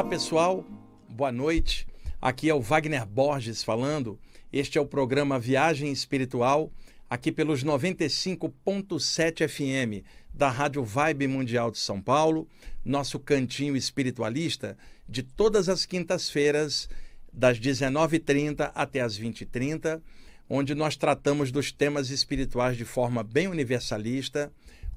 [0.00, 0.64] Olá pessoal,
[1.10, 1.86] boa noite.
[2.22, 4.18] Aqui é o Wagner Borges falando.
[4.50, 6.72] Este é o programa Viagem Espiritual,
[7.08, 10.02] aqui pelos 95.7 FM
[10.32, 12.48] da Rádio Vibe Mundial de São Paulo,
[12.82, 14.74] nosso cantinho espiritualista
[15.06, 16.88] de todas as quintas-feiras,
[17.30, 20.00] das 19h30 até as 20h30,
[20.48, 24.50] onde nós tratamos dos temas espirituais de forma bem universalista,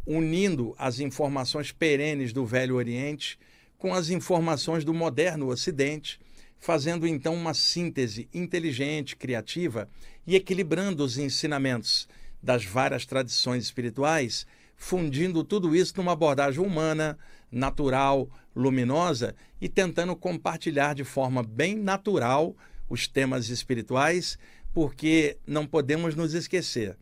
[0.08, 3.38] unindo as informações perenes do Velho Oriente
[3.84, 6.18] com as informações do moderno Ocidente,
[6.58, 9.90] fazendo então uma síntese inteligente, criativa
[10.26, 12.08] e equilibrando os ensinamentos
[12.42, 17.20] das várias tradições espirituais, fundindo tudo isso numa abordagem humana,
[17.52, 22.56] natural, luminosa e tentando compartilhar de forma bem natural
[22.90, 24.40] os temas espirituais,
[24.74, 26.96] porque não podemos nos esquecer.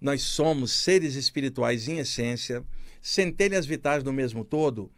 [0.00, 2.62] Nós somos seres espirituais em essência,
[3.02, 4.88] centelhas vitais do mesmo todo,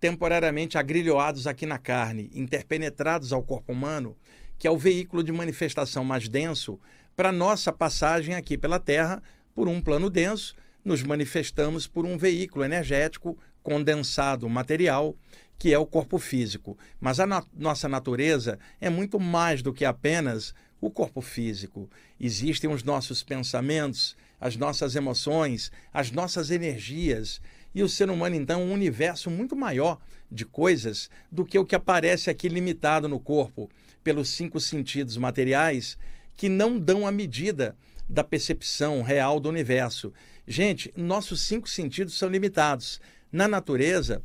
[0.00, 4.16] temporariamente agrilhoados aqui na carne, interpenetrados ao corpo humano,
[4.58, 6.78] que é o veículo de manifestação mais denso
[7.16, 9.22] para nossa passagem aqui pela Terra
[9.54, 15.16] por um plano denso, nos manifestamos por um veículo energético condensado material,
[15.58, 16.78] que é o corpo físico.
[17.00, 21.90] Mas a na nossa natureza é muito mais do que apenas o corpo físico.
[22.20, 27.40] Existem os nossos pensamentos, as nossas emoções, as nossas energias,
[27.78, 31.64] e o ser humano, então, é um universo muito maior de coisas do que o
[31.64, 33.70] que aparece aqui limitado no corpo
[34.02, 35.96] pelos cinco sentidos materiais
[36.36, 37.76] que não dão a medida
[38.08, 40.12] da percepção real do universo.
[40.44, 43.00] Gente, nossos cinco sentidos são limitados.
[43.30, 44.22] Na natureza,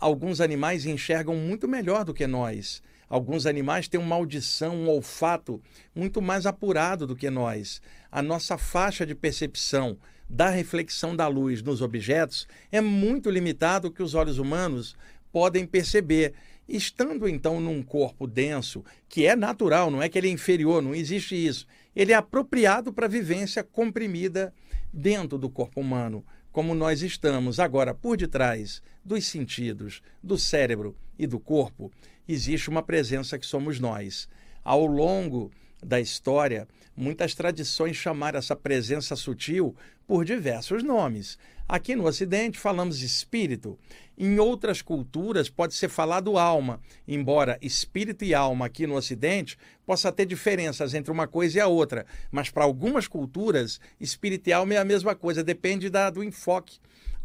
[0.00, 2.82] alguns animais enxergam muito melhor do que nós.
[3.06, 5.60] Alguns animais têm uma audição, um olfato
[5.94, 7.82] muito mais apurado do que nós.
[8.10, 14.02] A nossa faixa de percepção da reflexão da luz nos objetos é muito limitado que
[14.02, 14.94] os olhos humanos
[15.32, 16.34] podem perceber.
[16.68, 20.94] Estando então num corpo denso, que é natural, não é que ele é inferior, não
[20.94, 21.66] existe isso.
[21.96, 24.52] Ele é apropriado para a vivência comprimida
[24.92, 26.22] dentro do corpo humano,
[26.52, 27.58] como nós estamos.
[27.58, 31.90] Agora, por detrás dos sentidos, do cérebro e do corpo,
[32.28, 34.28] existe uma presença que somos nós.
[34.62, 35.50] Ao longo
[35.82, 36.66] da história,
[36.96, 41.38] muitas tradições chamaram essa presença sutil por diversos nomes.
[41.68, 43.78] Aqui no Ocidente falamos espírito.
[44.16, 50.10] Em outras culturas pode ser falado alma, embora espírito e alma aqui no Ocidente possa
[50.10, 52.06] ter diferenças entre uma coisa e a outra.
[52.30, 56.78] Mas para algumas culturas, espírito e alma é a mesma coisa, depende da, do enfoque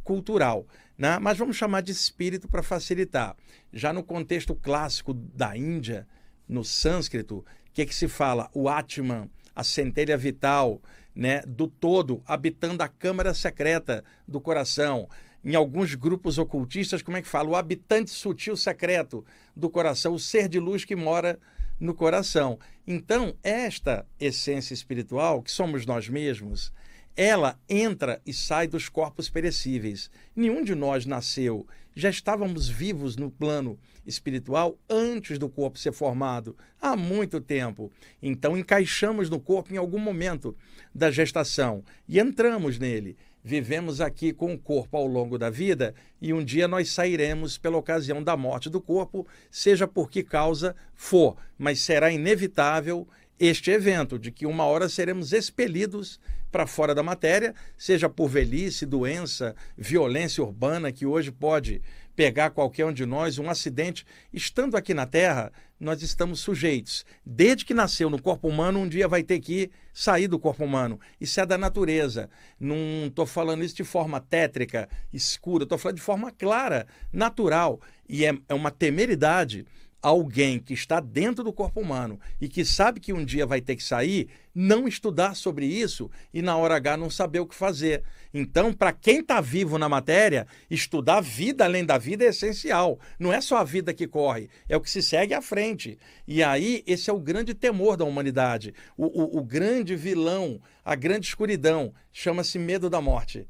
[0.04, 0.68] cultural.
[0.98, 1.18] Né?
[1.20, 3.36] Mas vamos chamar de espírito para facilitar.
[3.72, 6.06] Já no contexto clássico da Índia,
[6.48, 8.50] no sânscrito, que, é que se fala?
[8.54, 10.82] O Atman, a centelha vital
[11.16, 15.08] né, do todo, habitando a câmara secreta do coração.
[15.44, 17.50] Em alguns grupos ocultistas, como é que fala?
[17.50, 19.26] O habitante sutil secreto
[19.56, 21.40] do coração, o ser de luz que mora
[21.80, 22.58] no coração.
[22.88, 26.72] Então, esta essência espiritual, que somos nós mesmos,
[27.16, 30.10] ela entra e sai dos corpos perecíveis.
[30.36, 31.68] Nenhum de nós nasceu.
[31.96, 37.92] Já estávamos vivos no plano espiritual antes do corpo ser formado, há muito tempo.
[38.22, 40.56] Então encaixamos no corpo em algum momento
[40.94, 43.16] da gestação e entramos nele.
[43.46, 47.78] Vivemos aqui com o corpo ao longo da vida e um dia nós sairemos pela
[47.78, 53.06] ocasião da morte do corpo, seja por que causa for, mas será inevitável
[53.40, 56.20] este evento de que uma hora seremos expelidos
[56.52, 61.82] para fora da matéria, seja por velhice, doença, violência urbana que hoje pode
[62.16, 64.06] pegar qualquer um de nós, um acidente.
[64.32, 67.06] Estando aqui na Terra, nós estamos sujeitos.
[67.26, 71.00] Desde que nasceu no corpo humano, um dia vai ter que sair do corpo humano.
[71.20, 72.30] Isso é da natureza.
[72.60, 77.82] Não estou falando isso de forma tétrica, escura, estou falando de forma clara, natural.
[78.08, 79.66] E é, é uma temeridade
[80.04, 83.78] alguém que está dentro do corpo humano e que sabe que um dia vai ter
[83.78, 88.04] que sair, não estudar sobre isso e na hora H não saber o que fazer.
[88.34, 93.00] Então, para quem está vivo na matéria, estudar a vida além da vida é essencial.
[93.18, 95.98] Não é só a vida que corre, é o que se segue à frente.
[96.28, 98.74] E aí, esse é o grande temor da humanidade.
[98.98, 103.48] O, o, o grande vilão, a grande escuridão, chama-se medo da morte.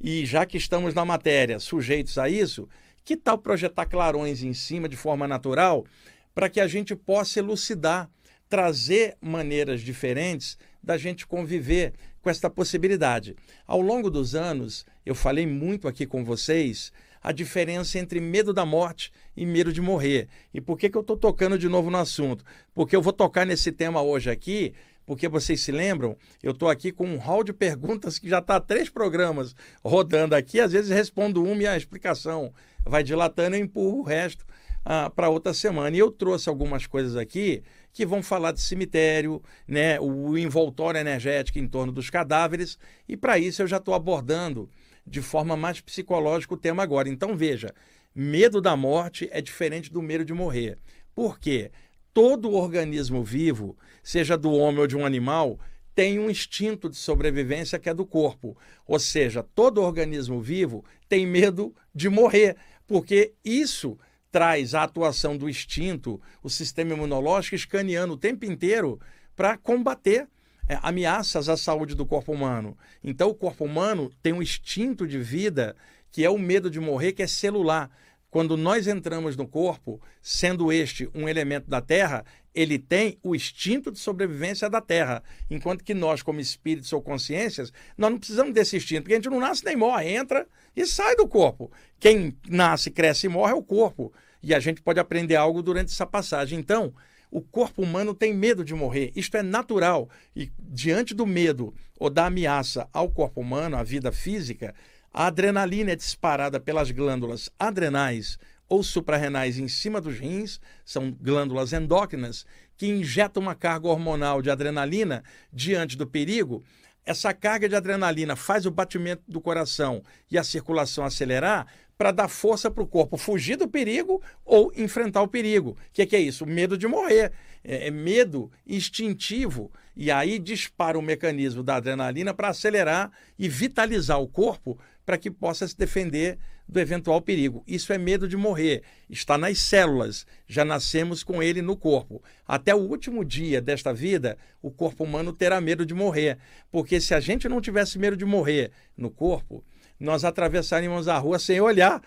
[0.00, 2.68] E já que estamos na matéria sujeitos a isso,
[3.06, 5.86] que tal projetar clarões em cima de forma natural
[6.34, 8.10] para que a gente possa elucidar,
[8.48, 13.36] trazer maneiras diferentes da gente conviver com esta possibilidade?
[13.64, 16.92] Ao longo dos anos, eu falei muito aqui com vocês
[17.22, 20.26] a diferença entre medo da morte e medo de morrer.
[20.52, 22.44] E por que, que eu estou tocando de novo no assunto?
[22.74, 24.74] Porque eu vou tocar nesse tema hoje aqui
[25.06, 28.60] porque vocês se lembram, eu estou aqui com um hall de perguntas que já está
[28.60, 29.54] três programas
[29.84, 32.52] rodando aqui, às vezes respondo uma e a explicação
[32.84, 34.44] vai dilatando e empurro o resto
[34.84, 35.96] ah, para outra semana.
[35.96, 37.62] E eu trouxe algumas coisas aqui
[37.92, 42.76] que vão falar de cemitério, né, o envoltório energético em torno dos cadáveres,
[43.08, 44.68] e para isso eu já estou abordando
[45.06, 47.08] de forma mais psicológica o tema agora.
[47.08, 47.72] Então veja,
[48.14, 50.78] medo da morte é diferente do medo de morrer.
[51.14, 51.70] Por quê?
[52.16, 55.60] Todo organismo vivo, seja do homem ou de um animal,
[55.94, 58.56] tem um instinto de sobrevivência que é do corpo.
[58.86, 63.98] Ou seja, todo organismo vivo tem medo de morrer, porque isso
[64.32, 68.98] traz a atuação do instinto, o sistema imunológico escaneando o tempo inteiro
[69.36, 70.26] para combater
[70.70, 72.78] é, ameaças à saúde do corpo humano.
[73.04, 75.76] Então, o corpo humano tem um instinto de vida
[76.10, 77.90] que é o medo de morrer, que é celular.
[78.36, 82.22] Quando nós entramos no corpo, sendo este um elemento da Terra,
[82.54, 85.22] ele tem o instinto de sobrevivência da Terra.
[85.48, 89.30] Enquanto que nós, como espíritos ou consciências, nós não precisamos desse instinto, porque a gente
[89.30, 90.46] não nasce nem morre, entra
[90.76, 91.72] e sai do corpo.
[91.98, 94.12] Quem nasce, cresce e morre é o corpo
[94.42, 96.58] e a gente pode aprender algo durante essa passagem.
[96.58, 96.92] Então,
[97.30, 99.12] o corpo humano tem medo de morrer.
[99.16, 100.10] Isto é natural.
[100.36, 104.74] E diante do medo ou da ameaça ao corpo humano, à vida física,
[105.16, 111.72] a adrenalina é disparada pelas glândulas adrenais ou suprarrenais em cima dos rins, são glândulas
[111.72, 112.44] endócrinas,
[112.76, 116.62] que injetam uma carga hormonal de adrenalina diante do perigo.
[117.02, 121.66] Essa carga de adrenalina faz o batimento do coração e a circulação acelerar,
[121.96, 125.70] para dar força para o corpo fugir do perigo ou enfrentar o perigo.
[125.70, 126.44] O que, que, é isso?
[126.44, 127.32] Medo de morrer.
[127.64, 129.72] É, é medo instintivo.
[129.96, 135.30] E aí dispara o mecanismo da adrenalina para acelerar e vitalizar o corpo para que
[135.30, 136.36] possa se defender
[136.68, 137.62] do eventual perigo.
[137.64, 138.82] Isso é medo de morrer.
[139.08, 140.26] Está nas células.
[140.48, 142.20] Já nascemos com ele no corpo.
[142.46, 146.38] Até o último dia desta vida, o corpo humano terá medo de morrer.
[146.72, 149.64] Porque se a gente não tivesse medo de morrer no corpo,
[149.98, 152.02] nós atravessaríamos a rua sem olhar.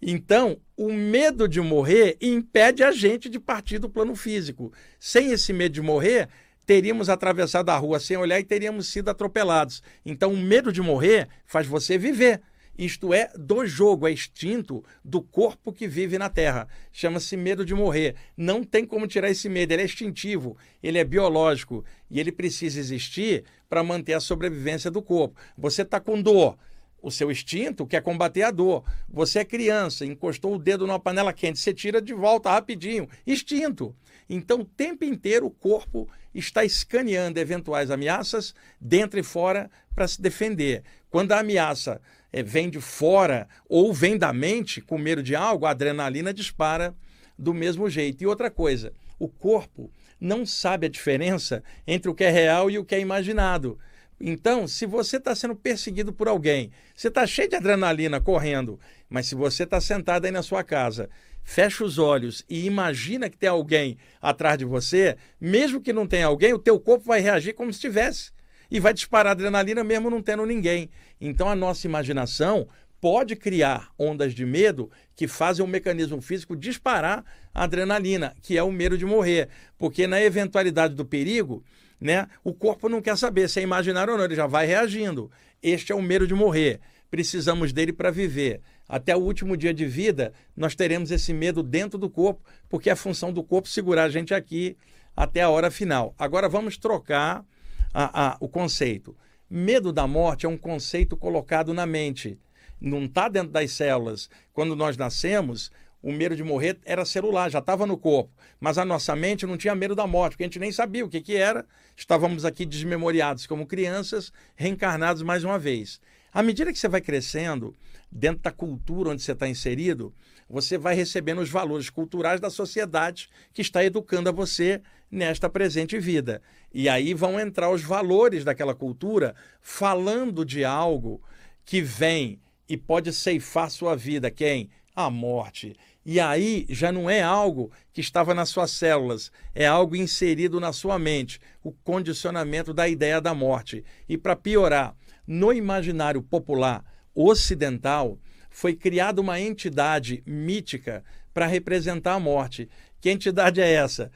[0.00, 4.72] Então, o medo de morrer impede a gente de partir do plano físico.
[5.00, 6.28] Sem esse medo de morrer,
[6.66, 9.82] teríamos atravessado a rua sem olhar e teríamos sido atropelados.
[10.04, 12.42] Então, o medo de morrer faz você viver.
[12.78, 16.68] Isto é do jogo, é instinto do corpo que vive na Terra.
[16.92, 18.16] Chama-se medo de morrer.
[18.36, 22.78] Não tem como tirar esse medo, ele é instintivo, ele é biológico e ele precisa
[22.78, 25.40] existir para manter a sobrevivência do corpo.
[25.56, 26.58] Você está com dor,
[27.02, 28.84] o seu instinto quer combater a dor.
[29.08, 33.08] Você é criança, encostou o dedo numa panela quente, você tira de volta rapidinho.
[33.26, 33.94] Instinto.
[34.28, 40.20] Então, o tempo inteiro o corpo está escaneando eventuais ameaças dentro e fora para se
[40.20, 40.82] defender.
[41.08, 42.00] Quando a ameaça
[42.32, 46.94] é, vem de fora ou vem da mente, com medo de algo, a adrenalina dispara
[47.38, 48.22] do mesmo jeito.
[48.22, 49.90] E outra coisa, o corpo
[50.20, 53.78] não sabe a diferença entre o que é real e o que é imaginado.
[54.20, 58.80] Então, se você está sendo perseguido por alguém, você está cheio de adrenalina correndo,
[59.10, 61.10] mas se você está sentado aí na sua casa,
[61.44, 66.26] fecha os olhos e imagina que tem alguém atrás de você, mesmo que não tenha
[66.26, 68.32] alguém, o teu corpo vai reagir como se tivesse
[68.70, 70.90] e vai disparar adrenalina mesmo não tendo ninguém.
[71.20, 72.66] Então, a nossa imaginação
[73.00, 77.24] pode criar ondas de medo que fazem o mecanismo físico disparar
[77.54, 79.48] a adrenalina, que é o medo de morrer,
[79.78, 81.62] porque na eventualidade do perigo,
[82.00, 82.28] né?
[82.44, 85.30] O corpo não quer saber se é imaginário ou não, ele já vai reagindo.
[85.62, 86.80] Este é o medo de morrer.
[87.10, 88.60] Precisamos dele para viver.
[88.88, 92.92] Até o último dia de vida, nós teremos esse medo dentro do corpo, porque é
[92.92, 94.76] a função do corpo segurar a gente aqui
[95.16, 96.14] até a hora final.
[96.18, 97.44] Agora vamos trocar
[97.92, 99.16] a, a, o conceito.
[99.48, 102.38] Medo da morte é um conceito colocado na mente,
[102.80, 104.28] não está dentro das células.
[104.52, 105.70] Quando nós nascemos,
[106.06, 108.30] o medo de morrer era celular, já estava no corpo.
[108.60, 111.08] Mas a nossa mente não tinha medo da morte, porque a gente nem sabia o
[111.08, 111.66] que, que era.
[111.96, 116.00] Estávamos aqui desmemoriados como crianças, reencarnados mais uma vez.
[116.32, 117.74] À medida que você vai crescendo,
[118.08, 120.14] dentro da cultura onde você está inserido,
[120.48, 125.98] você vai recebendo os valores culturais da sociedade que está educando a você nesta presente
[125.98, 126.40] vida.
[126.72, 131.20] E aí vão entrar os valores daquela cultura falando de algo
[131.64, 134.30] que vem e pode ceifar sua vida.
[134.30, 134.70] Quem?
[134.94, 135.76] A morte.
[136.08, 140.72] E aí já não é algo que estava nas suas células, é algo inserido na
[140.72, 143.84] sua mente, o condicionamento da ideia da morte.
[144.08, 144.94] E para piorar,
[145.26, 151.02] no imaginário popular ocidental, foi criada uma entidade mítica
[151.34, 152.68] para representar a morte.
[153.00, 154.12] Que entidade é essa?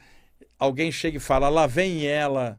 [0.57, 2.57] Alguém chega e fala: lá vem ela.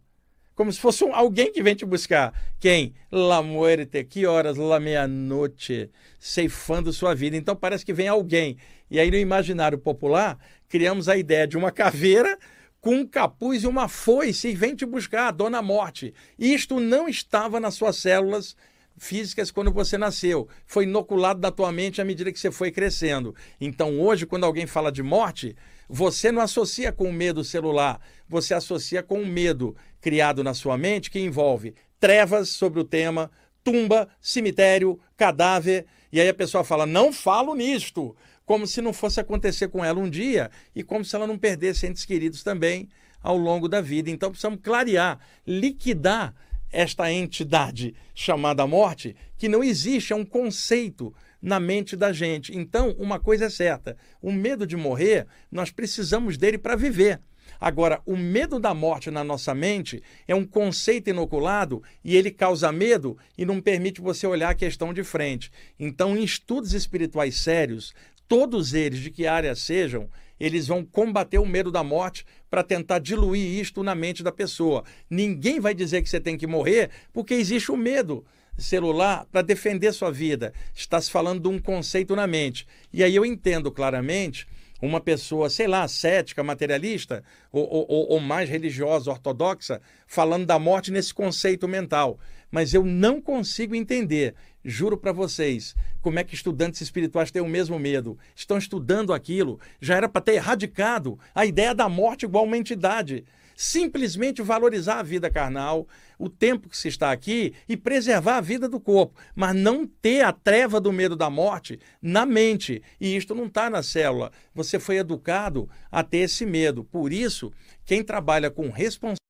[0.55, 2.33] Como se fosse um, alguém que vem te buscar.
[2.61, 2.95] Quem?
[3.11, 4.57] La muerte, que horas?
[4.57, 7.37] La meia-noite, ceifando sua vida.
[7.37, 8.57] Então parece que vem alguém.
[8.91, 12.39] E aí, no imaginário popular, criamos a ideia de uma caveira
[12.81, 16.13] com um capuz e uma foice e vem te buscar, a dona morte.
[16.39, 18.57] Isto não estava nas suas células
[18.99, 20.49] físicas quando você nasceu.
[20.67, 23.35] Foi inoculado da tua mente à medida que você foi crescendo.
[23.61, 25.57] Então, hoje, quando alguém fala de morte,
[25.95, 30.79] você não associa com o medo celular, você associa com o medo criado na sua
[30.79, 33.31] mente que envolve trevas sobre o tema,
[33.63, 35.85] tumba, cemitério, cadáver.
[36.11, 40.01] E aí a pessoa fala: não falo nisto, como se não fosse acontecer com ela
[40.01, 42.89] um dia e como se ela não perdesse entes queridos também
[43.23, 44.09] ao longo da vida.
[44.09, 46.35] Então precisamos clarear, liquidar
[46.73, 52.57] esta entidade chamada morte, que não existe, é um conceito na mente da gente.
[52.57, 57.21] Então, uma coisa é certa: o medo de morrer, nós precisamos dele para viver.
[57.61, 62.73] Agora, o medo da morte na nossa mente é um conceito inoculado e ele causa
[62.73, 65.51] medo e não permite você olhar a questão de frente.
[65.79, 67.95] Então, em estudos espirituais sérios,
[68.27, 70.09] todos eles, de que área sejam,
[70.41, 74.83] eles vão combater o medo da morte para tentar diluir isto na mente da pessoa.
[75.09, 78.25] Ninguém vai dizer que você tem que morrer porque existe o medo
[78.59, 80.53] celular para defender sua vida.
[80.75, 82.67] Está se falando de um conceito na mente.
[82.93, 84.47] E aí eu entendo claramente
[84.81, 90.91] uma pessoa, sei lá, cética, materialista, ou, ou, ou, mais religiosa, ortodoxa, falando da morte
[90.91, 92.19] nesse conceito mental.
[92.51, 97.49] Mas eu não consigo entender, juro para vocês, como é que estudantes espirituais têm o
[97.49, 98.19] mesmo medo.
[98.35, 103.25] Estão estudando aquilo, já era para ter erradicado a ideia da morte igual uma entidade
[103.63, 105.87] simplesmente valorizar a vida carnal,
[106.19, 110.23] o tempo que se está aqui e preservar a vida do corpo, mas não ter
[110.23, 112.83] a treva do medo da morte na mente.
[113.01, 114.33] E isto não está na célula.
[114.53, 116.83] Você foi educado a ter esse medo.
[116.83, 117.53] Por isso,
[117.85, 119.23] quem trabalha com responsabilidade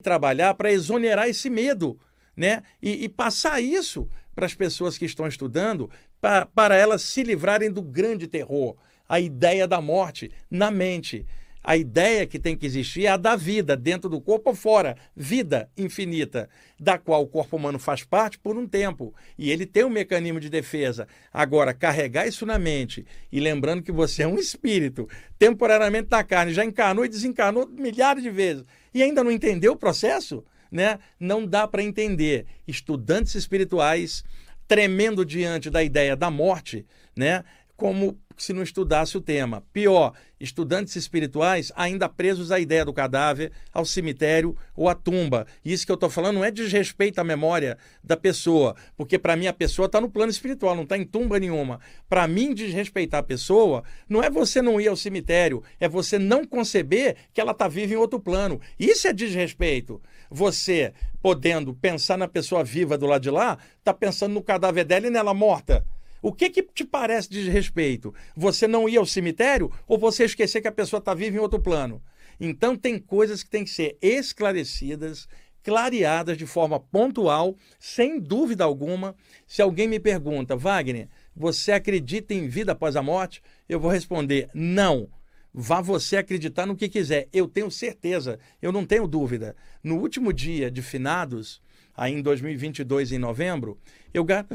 [0.00, 1.98] trabalhar para exonerar esse medo,
[2.36, 2.62] né?
[2.80, 7.70] E, e passar isso para as pessoas que estão estudando, para, para elas se livrarem
[7.70, 8.76] do grande terror
[9.12, 11.26] a ideia da morte na mente.
[11.62, 14.96] A ideia que tem que existir é a da vida, dentro do corpo ou fora,
[15.14, 16.48] vida infinita,
[16.80, 19.14] da qual o corpo humano faz parte por um tempo.
[19.36, 21.06] E ele tem um mecanismo de defesa.
[21.30, 25.06] Agora, carregar isso na mente e lembrando que você é um espírito,
[25.38, 28.64] temporariamente na carne, já encarnou e desencarnou milhares de vezes,
[28.94, 30.98] e ainda não entendeu o processo, né?
[31.20, 32.46] Não dá para entender.
[32.66, 34.24] Estudantes espirituais
[34.66, 37.44] tremendo diante da ideia da morte, né?
[37.76, 39.62] Como se não estudasse o tema.
[39.72, 45.46] Pior, estudantes espirituais ainda presos à ideia do cadáver, ao cemitério ou à tumba.
[45.64, 49.46] Isso que eu estou falando não é desrespeito à memória da pessoa, porque para mim
[49.46, 51.80] a pessoa está no plano espiritual, não está em tumba nenhuma.
[52.08, 56.44] Para mim, desrespeitar a pessoa não é você não ir ao cemitério, é você não
[56.44, 58.60] conceber que ela está viva em outro plano.
[58.78, 60.00] Isso é desrespeito.
[60.30, 65.06] Você, podendo pensar na pessoa viva do lado de lá, está pensando no cadáver dela
[65.06, 65.84] e nela morta.
[66.22, 68.14] O que, que te parece de respeito?
[68.36, 71.58] Você não ir ao cemitério ou você esquecer que a pessoa está viva em outro
[71.58, 72.00] plano?
[72.38, 75.28] Então, tem coisas que têm que ser esclarecidas,
[75.64, 79.16] clareadas de forma pontual, sem dúvida alguma.
[79.48, 83.42] Se alguém me pergunta, Wagner, você acredita em vida após a morte?
[83.68, 85.08] Eu vou responder, não.
[85.52, 87.28] Vá você acreditar no que quiser.
[87.32, 89.56] Eu tenho certeza, eu não tenho dúvida.
[89.82, 91.60] No último dia de finados,
[91.96, 93.78] aí em 2022, em novembro,
[94.12, 94.46] eu gar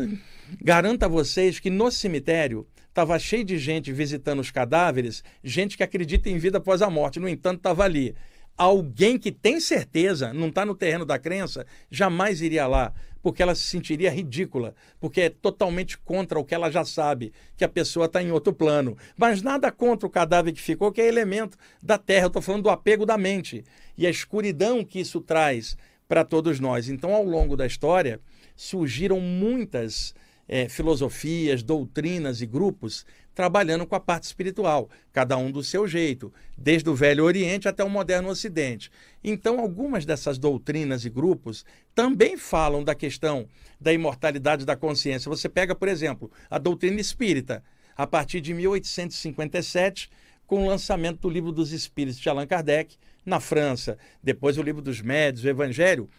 [0.61, 5.83] garanto a vocês que no cemitério estava cheio de gente visitando os cadáveres, gente que
[5.83, 8.15] acredita em vida após a morte, no entanto, estava ali.
[8.57, 12.91] Alguém que tem certeza, não está no terreno da crença, jamais iria lá,
[13.21, 17.63] porque ela se sentiria ridícula, porque é totalmente contra o que ela já sabe, que
[17.63, 18.97] a pessoa está em outro plano.
[19.15, 22.23] Mas nada contra o cadáver que ficou, que é elemento da terra.
[22.23, 23.63] Eu estou falando do apego da mente
[23.95, 26.89] e a escuridão que isso traz para todos nós.
[26.89, 28.19] Então, ao longo da história,
[28.55, 30.13] surgiram muitas
[30.47, 33.05] é, filosofias, doutrinas e grupos
[33.37, 37.83] trabalhando com a parte espiritual, cada um do seu jeito, desde o Velho Oriente até
[37.83, 38.89] o moderno Ocidente.
[39.23, 43.47] Então, algumas dessas doutrinas e grupos também falam da questão
[43.79, 45.29] da imortalidade da consciência.
[45.29, 47.63] Você pega, por exemplo, a doutrina espírita,
[47.95, 50.09] a partir de 1857,
[50.47, 52.97] com o lançamento do Livro dos Espíritos de Allan Kardec,
[53.27, 56.09] na França, depois o livro dos médios, o Evangelho,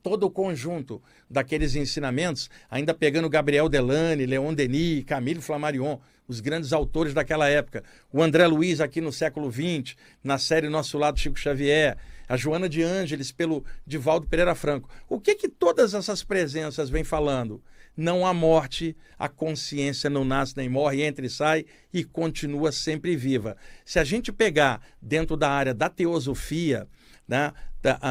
[0.00, 6.72] todo o conjunto daqueles ensinamentos, ainda pegando Gabriel Delane, Leon Denis, Camille Flammarion, os grandes
[6.72, 11.38] autores daquela época, o André Luiz aqui no século XX, na série Nosso Lado Chico
[11.38, 14.88] Xavier, a Joana de Ângeles pelo Divaldo Pereira Franco.
[15.08, 17.62] O que que todas essas presenças vêm falando?
[17.96, 23.14] Não há morte, a consciência não nasce nem morre, entra e sai e continua sempre
[23.14, 23.56] viva.
[23.84, 26.88] Se a gente pegar dentro da área da teosofia,
[27.26, 27.52] né?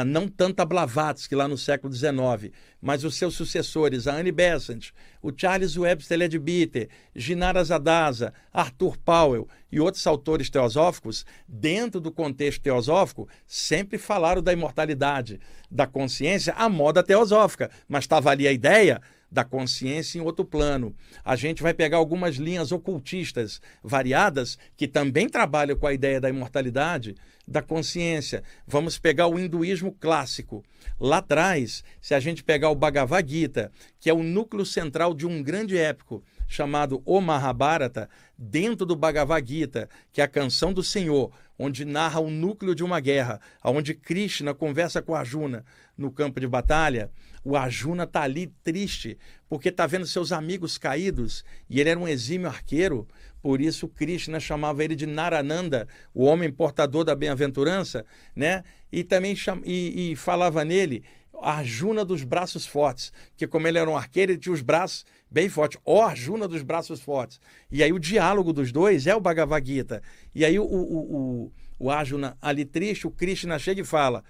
[0.06, 4.92] não tanta Blavatsky lá no século XIX, mas os seus sucessores, a Anne Besant,
[5.22, 12.62] o Charles Webster Leadbeater, Ginara Zadasa, Arthur Powell e outros autores teosóficos, dentro do contexto
[12.62, 15.40] teosófico, sempre falaram da imortalidade
[15.72, 19.02] da consciência à moda teosófica, mas estava ali a ideia
[19.34, 20.96] da consciência em outro plano.
[21.26, 26.30] A gente vai pegar algumas linhas ocultistas variadas que também trabalham com a ideia da
[26.30, 27.16] imortalidade
[27.48, 28.44] da consciência.
[28.66, 30.64] Vamos pegar o hinduísmo clássico.
[31.00, 35.26] Lá atrás, se a gente pegar o Bhagavad Gita, que é o núcleo central de
[35.26, 36.24] um grande épico
[36.54, 38.08] chamado O Mahabharata,
[38.38, 42.84] dentro do Bhagavad Gita, que é a canção do Senhor, onde narra o núcleo de
[42.84, 45.66] uma guerra, onde Krishna conversa com Arjuna
[45.98, 47.10] no campo de batalha,
[47.44, 49.18] o Arjuna está ali triste,
[49.50, 53.08] porque está vendo seus amigos caídos, e ele era um exímio arqueiro,
[53.42, 58.06] por isso Krishna chamava ele de Narananda, o homem portador da bem-aventurança,
[58.36, 58.64] né?
[58.92, 59.60] E também cham...
[59.66, 61.04] e, e falava nele
[61.44, 65.50] Arjuna dos braços fortes, que como ele era um arqueiro, ele tinha os braços bem
[65.50, 65.80] fortes.
[65.84, 67.40] Ó Arjuna dos braços fortes.
[67.72, 70.02] E aí o diálogo dos dois é o Bhagavad Gita.
[70.34, 71.16] E aí o, o,
[71.48, 74.24] o, o Arjuna ali triste, o Krishna chega e fala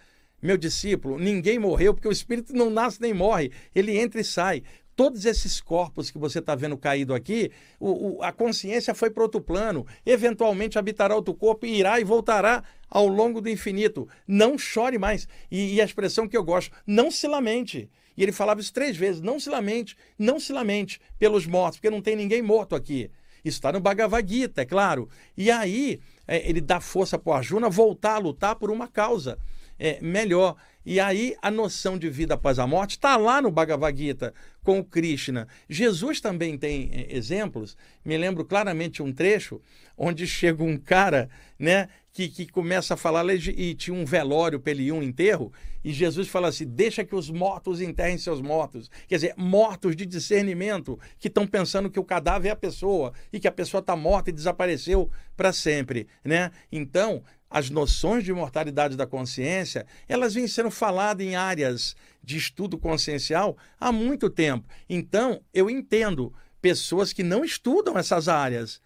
[0.44, 4.62] meu discípulo, ninguém morreu, porque o espírito não nasce nem morre, ele entra e sai.
[4.96, 9.24] Todos esses corpos que você está vendo caído aqui, o, o, a consciência foi para
[9.24, 9.86] outro plano.
[10.06, 14.08] Eventualmente habitará outro corpo e irá e voltará ao longo do infinito.
[14.28, 15.28] Não chore mais.
[15.50, 17.90] E, e a expressão que eu gosto, não se lamente.
[18.16, 21.90] E ele falava isso três vezes: não se lamente, não se lamente pelos mortos, porque
[21.90, 23.10] não tem ninguém morto aqui.
[23.44, 25.10] Isso está no Bhagavad Gita, é claro.
[25.36, 29.38] E aí é, ele dá força para o Arjuna voltar a lutar por uma causa
[29.78, 30.56] é, melhor.
[30.86, 34.80] E aí a noção de vida após a morte está lá no Bhagavad Gita com
[34.80, 35.48] o Krishna.
[35.70, 37.78] Jesus também tem é, exemplos.
[38.04, 39.62] Me lembro claramente um trecho
[39.98, 44.72] onde chega um cara, né, que, que começa a falar e tinha um velório para
[44.72, 45.52] ele ir um enterro
[45.84, 48.90] e Jesus fala assim: deixa que os mortos enterrem seus mortos.
[49.08, 53.40] Quer dizer, mortos de discernimento que estão pensando que o cadáver é a pessoa e
[53.40, 56.52] que a pessoa está morta e desapareceu para sempre, né?
[56.72, 62.80] Então as noções de imortalidade da consciência, elas vêm sendo faladas em áreas de estudo
[62.80, 64.68] consciencial há muito tempo.
[64.90, 68.82] Então, eu entendo pessoas que não estudam essas áreas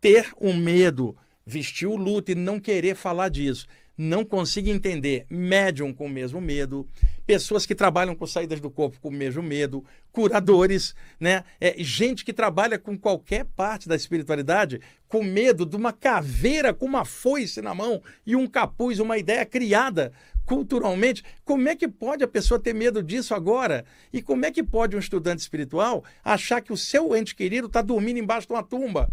[0.00, 3.68] ter um medo, vestir o luto e não querer falar disso
[4.02, 6.88] não consigo entender médium com o mesmo medo,
[7.26, 11.44] pessoas que trabalham com saídas do corpo com o mesmo medo, curadores, né?
[11.60, 16.86] É, gente que trabalha com qualquer parte da espiritualidade com medo de uma caveira com
[16.86, 20.12] uma foice na mão e um capuz, uma ideia criada
[20.46, 21.22] culturalmente.
[21.44, 23.84] Como é que pode a pessoa ter medo disso agora?
[24.10, 27.82] E como é que pode um estudante espiritual achar que o seu ente querido está
[27.82, 29.12] dormindo embaixo de uma tumba?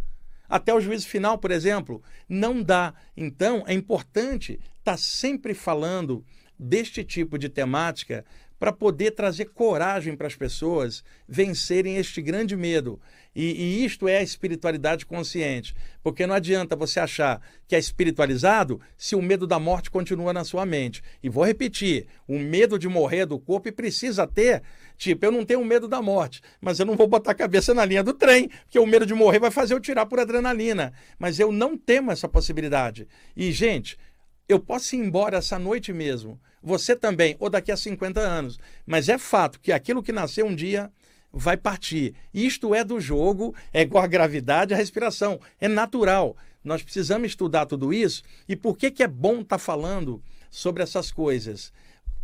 [0.49, 2.01] até o juízo final, por exemplo.
[2.27, 2.93] Não dá.
[3.15, 6.23] Então, é importante estar tá sempre falando
[6.57, 8.25] deste tipo de temática
[8.59, 12.99] para poder trazer coragem para as pessoas vencerem este grande medo.
[13.35, 15.75] E, e, isto é a espiritualidade consciente.
[16.01, 20.43] Porque não adianta você achar que é espiritualizado se o medo da morte continua na
[20.43, 21.03] sua mente.
[21.21, 24.63] E vou repetir: o medo de morrer do corpo precisa ter.
[24.97, 27.85] Tipo, eu não tenho medo da morte, mas eu não vou botar a cabeça na
[27.85, 30.91] linha do trem, porque o medo de morrer vai fazer eu tirar por adrenalina.
[31.19, 33.07] Mas eu não temo essa possibilidade.
[33.35, 33.99] E, gente,
[34.47, 36.39] eu posso ir embora essa noite mesmo.
[36.61, 38.59] Você também, ou daqui a 50 anos.
[38.85, 40.91] Mas é fato que aquilo que nasceu um dia
[41.31, 42.15] vai partir.
[42.33, 45.39] Isto é do jogo, é igual a gravidade, a respiração.
[45.59, 46.35] É natural.
[46.63, 48.23] Nós precisamos estudar tudo isso.
[48.47, 51.71] E por que, que é bom estar tá falando sobre essas coisas?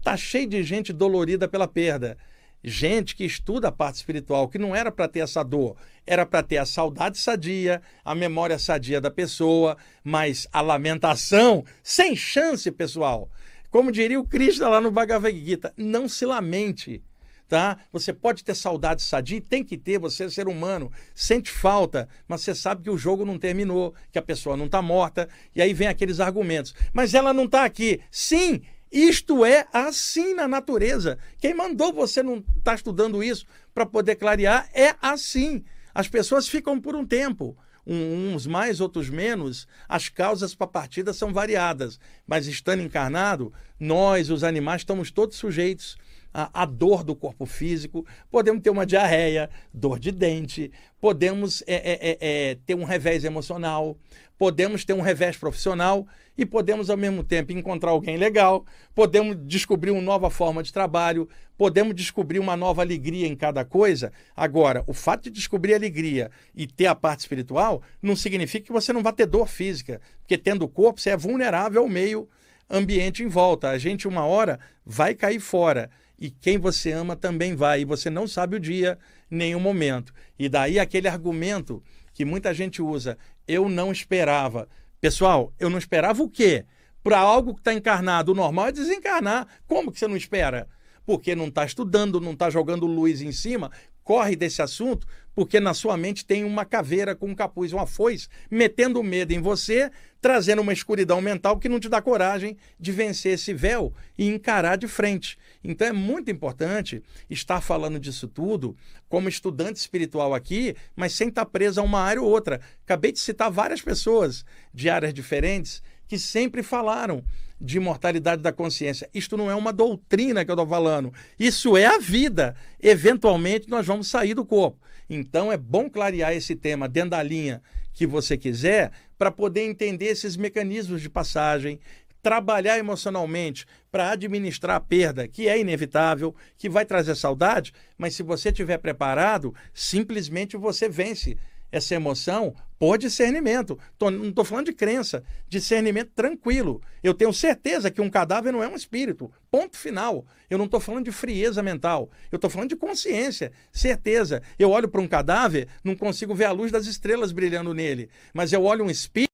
[0.02, 2.18] Tá cheio de gente dolorida pela perda
[2.64, 6.42] gente que estuda a parte espiritual, que não era para ter essa dor, era para
[6.42, 13.30] ter a saudade sadia, a memória sadia da pessoa, mas a lamentação, sem chance, pessoal.
[13.70, 17.04] Como diria o Krishna lá no Bhagavad Gita, não se lamente.
[17.50, 17.78] Tá?
[17.92, 22.42] Você pode ter saudade sadia, tem que ter, você é ser humano, sente falta, mas
[22.42, 25.74] você sabe que o jogo não terminou, que a pessoa não está morta, e aí
[25.74, 26.74] vem aqueles argumentos.
[26.92, 28.00] Mas ela não está aqui.
[28.10, 28.62] Sim,
[28.94, 31.18] isto é assim na natureza.
[31.40, 35.64] Quem mandou você não estar tá estudando isso para poder clarear é assim.
[35.94, 39.68] As pessoas ficam por um tempo, uns mais, outros menos.
[39.90, 45.38] As causas para a partida são variadas, mas estando encarnado, nós, os animais, estamos todos
[45.38, 45.98] sujeitos
[46.34, 48.06] à, à dor do corpo físico.
[48.32, 52.18] Podemos ter uma diarreia, dor de dente, podemos é, é, é,
[52.52, 53.98] é ter um revés emocional,
[54.38, 58.66] podemos ter um revés profissional e podemos, ao mesmo tempo, encontrar alguém legal,
[58.96, 64.12] podemos descobrir uma nova forma de trabalho, podemos descobrir uma nova alegria em cada coisa.
[64.36, 68.92] Agora, o fato de descobrir alegria e ter a parte espiritual não significa que você
[68.92, 72.28] não vai ter dor física, porque tendo o corpo, você é vulnerável ao meio
[72.70, 73.70] ambiente em volta.
[73.70, 75.90] A gente, uma hora, vai cair fora.
[76.24, 77.82] E quem você ama também vai.
[77.82, 78.98] E você não sabe o dia,
[79.30, 80.14] nem o momento.
[80.40, 81.84] E daí aquele argumento
[82.14, 84.70] que muita gente usa: eu não esperava.
[85.02, 86.64] Pessoal, eu não esperava o quê?
[87.04, 89.46] Para algo que está encarnado, o normal é desencarnar.
[89.68, 90.70] Como que você não espera?
[91.06, 93.70] Porque não está estudando, não está jogando luz em cima,
[94.02, 95.06] corre desse assunto
[95.36, 99.42] porque na sua mente tem uma caveira com um capuz, uma foice, metendo medo em
[99.42, 99.90] você,
[100.22, 104.76] trazendo uma escuridão mental que não te dá coragem de vencer esse véu e encarar
[104.76, 105.38] de frente.
[105.64, 108.76] Então é muito importante estar falando disso tudo
[109.08, 112.60] como estudante espiritual aqui, mas sem estar preso a uma área ou outra.
[112.84, 117.24] Acabei de citar várias pessoas de áreas diferentes que sempre falaram
[117.60, 119.10] de imortalidade da consciência.
[119.14, 121.14] Isto não é uma doutrina que eu estou falando.
[121.40, 122.56] Isso é a vida.
[122.82, 124.78] Eventualmente nós vamos sair do corpo.
[125.10, 127.62] Então é bom clarear esse tema dentro da linha
[127.94, 131.80] que você quiser para poder entender esses mecanismos de passagem,
[132.24, 138.24] trabalhar emocionalmente para administrar a perda, que é inevitável, que vai trazer saudade, mas se
[138.24, 141.38] você estiver preparado, simplesmente você vence
[141.74, 143.80] essa emoção por discernimento.
[143.98, 146.82] Tô, não estou falando de crença, discernimento tranquilo.
[147.02, 149.32] Eu tenho certeza que um cadáver não é um espírito.
[149.50, 150.26] Ponto final.
[150.50, 152.12] Eu não estou falando de frieza mental.
[152.32, 154.44] Eu estou falando de consciência, certeza.
[154.58, 158.08] Eu olho para um cadáver, não consigo ver a luz das estrelas brilhando nele.
[158.34, 159.33] Mas eu olho um espírito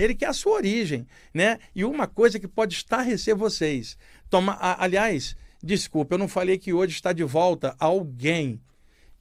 [0.00, 1.58] ele que é a sua origem, né?
[1.74, 3.96] E uma coisa que pode estarrecer vocês.
[4.30, 8.60] Toma, aliás, desculpa, eu não falei que hoje está de volta alguém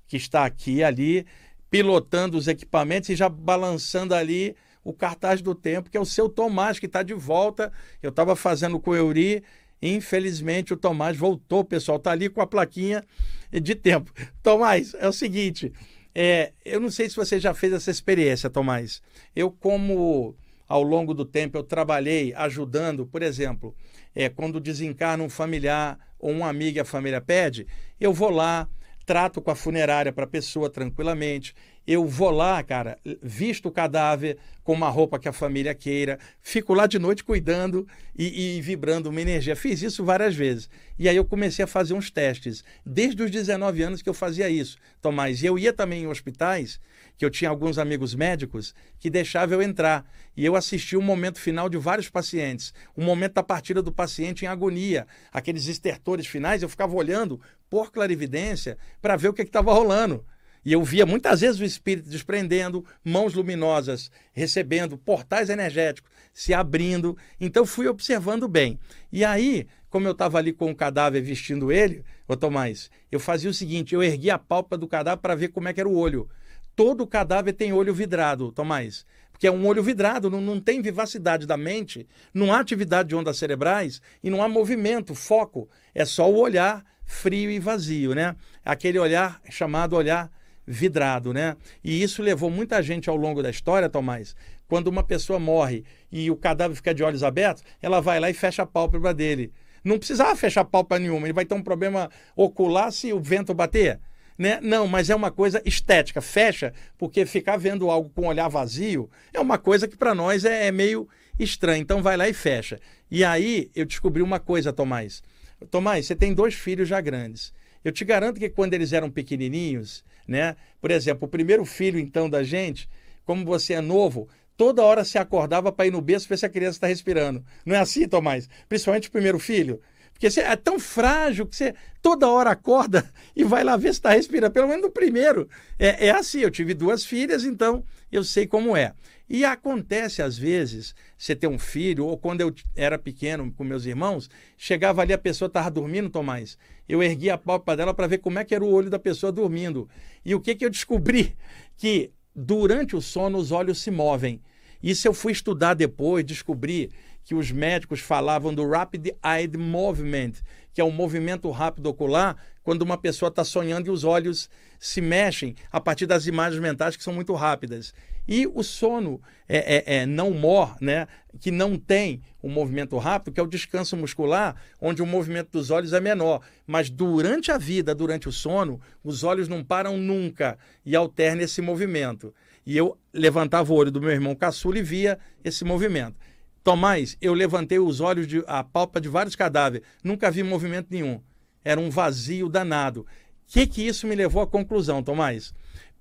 [0.07, 1.25] que está aqui ali
[1.69, 6.29] pilotando os equipamentos e já balançando ali o cartaz do tempo, que é o seu
[6.29, 7.71] Tomás, que está de volta.
[8.01, 9.43] Eu estava fazendo com o Euri,
[9.81, 13.03] infelizmente o Tomás voltou, pessoal, está ali com a plaquinha
[13.51, 14.11] de tempo.
[14.41, 15.73] Tomás, é o seguinte,
[16.15, 19.01] é, eu não sei se você já fez essa experiência, Tomás.
[19.35, 20.35] Eu, como
[20.67, 23.75] ao longo do tempo eu trabalhei ajudando, por exemplo,
[24.13, 27.67] é, quando desencarna um familiar ou um amigo e a família pede,
[27.99, 28.67] eu vou lá,
[29.05, 31.55] trato com a funerária para a pessoa tranquilamente.
[31.87, 36.73] Eu vou lá, cara, visto o cadáver com uma roupa que a família queira, fico
[36.73, 39.55] lá de noite cuidando e, e, vibrando uma energia.
[39.55, 40.69] Fiz isso várias vezes.
[40.99, 42.65] E aí eu comecei a fazer uns testes.
[42.85, 45.41] Desde os 19 anos que eu fazia isso, Tomás.
[45.41, 46.77] E eu ia também em hospitais,
[47.17, 50.05] que eu tinha alguns amigos médicos que deixavam eu entrar.
[50.35, 52.73] E eu assisti o um momento final de vários pacientes.
[52.95, 55.07] O momento da partida do paciente em agonia.
[55.31, 60.23] Aqueles estertores finais, eu ficava olhando por clarividência para ver o que estava rolando.
[60.63, 67.17] E eu via muitas vezes o espírito desprendendo, mãos luminosas recebendo, portais energéticos se abrindo.
[67.39, 68.77] Então fui observando bem.
[69.11, 73.49] E aí, como eu estava ali com o cadáver vestindo ele, ô Tomás, eu fazia
[73.49, 75.97] o seguinte: eu erguia a pálpebra do cadáver para ver como é que era o
[75.97, 76.29] olho.
[76.77, 79.03] Todo cadáver tem olho vidrado, Tomás.
[79.31, 83.15] Porque é um olho vidrado, não, não tem vivacidade da mente, não há atividade de
[83.15, 85.67] ondas cerebrais e não há movimento, foco.
[85.95, 88.35] É só o olhar frio e vazio, né?
[88.63, 90.31] Aquele olhar chamado olhar
[90.67, 91.57] vidrado, né?
[91.83, 94.35] E isso levou muita gente ao longo da história, Tomás.
[94.67, 98.35] Quando uma pessoa morre e o cadáver fica de olhos abertos, ela vai lá e
[98.35, 99.51] fecha a pálpebra dele.
[99.83, 103.51] Não precisava fechar a pálpebra nenhuma, ele vai ter um problema ocular se o vento
[103.51, 103.99] bater.
[104.37, 104.59] Né?
[104.61, 109.39] Não, mas é uma coisa estética, fecha, porque ficar vendo algo com olhar vazio é
[109.39, 111.81] uma coisa que para nós é, é meio estranho.
[111.81, 112.79] Então vai lá e fecha.
[113.09, 115.23] E aí eu descobri uma coisa, Tomás.
[115.71, 117.51] Tomás, você tem dois filhos já grandes.
[117.83, 120.55] Eu te garanto que quando eles eram pequenininhos, né?
[120.79, 122.87] Por exemplo, o primeiro filho então da gente,
[123.25, 126.49] como você é novo, toda hora se acordava para ir no berço ver se a
[126.49, 127.43] criança está respirando.
[127.65, 128.49] Não é assim, Tomás?
[128.67, 129.81] Principalmente o primeiro filho.
[130.17, 133.99] Porque você é tão frágil que você toda hora acorda e vai lá ver se
[133.99, 134.51] está respirando.
[134.51, 135.47] Pelo menos no primeiro.
[135.77, 138.93] É, é assim, eu tive duas filhas, então eu sei como é.
[139.29, 143.85] E acontece às vezes, você ter um filho, ou quando eu era pequeno com meus
[143.85, 146.57] irmãos, chegava ali, a pessoa estava dormindo, Tomás.
[146.89, 149.31] Eu erguia a pálpebra dela para ver como é que era o olho da pessoa
[149.31, 149.87] dormindo.
[150.25, 151.35] E o que, que eu descobri?
[151.75, 154.41] Que durante o sono os olhos se movem.
[154.81, 156.91] Isso eu fui estudar depois, descobri
[157.27, 160.31] que os médicos falavam do Rapid Eye Movement,
[160.73, 164.49] que é o um movimento rápido ocular, quando uma pessoa está sonhando e os olhos
[164.79, 167.93] se mexem a partir das imagens mentais que são muito rápidas.
[168.25, 171.05] E o sono é, é, é não mor, né,
[171.37, 175.69] que não tem um movimento rápido, que é o descanso muscular, onde o movimento dos
[175.69, 176.39] olhos é menor.
[176.65, 181.61] Mas durante a vida, durante o sono, os olhos não param nunca e alternam esse
[181.61, 182.33] movimento.
[182.65, 186.15] E eu levantava o olho do meu irmão caçula e via esse movimento.
[186.63, 191.21] Tomás, eu levantei os olhos, de, a palpa de vários cadáveres, nunca vi movimento nenhum.
[191.63, 193.01] Era um vazio danado.
[193.01, 193.05] O
[193.47, 195.53] que, que isso me levou à conclusão, Tomás?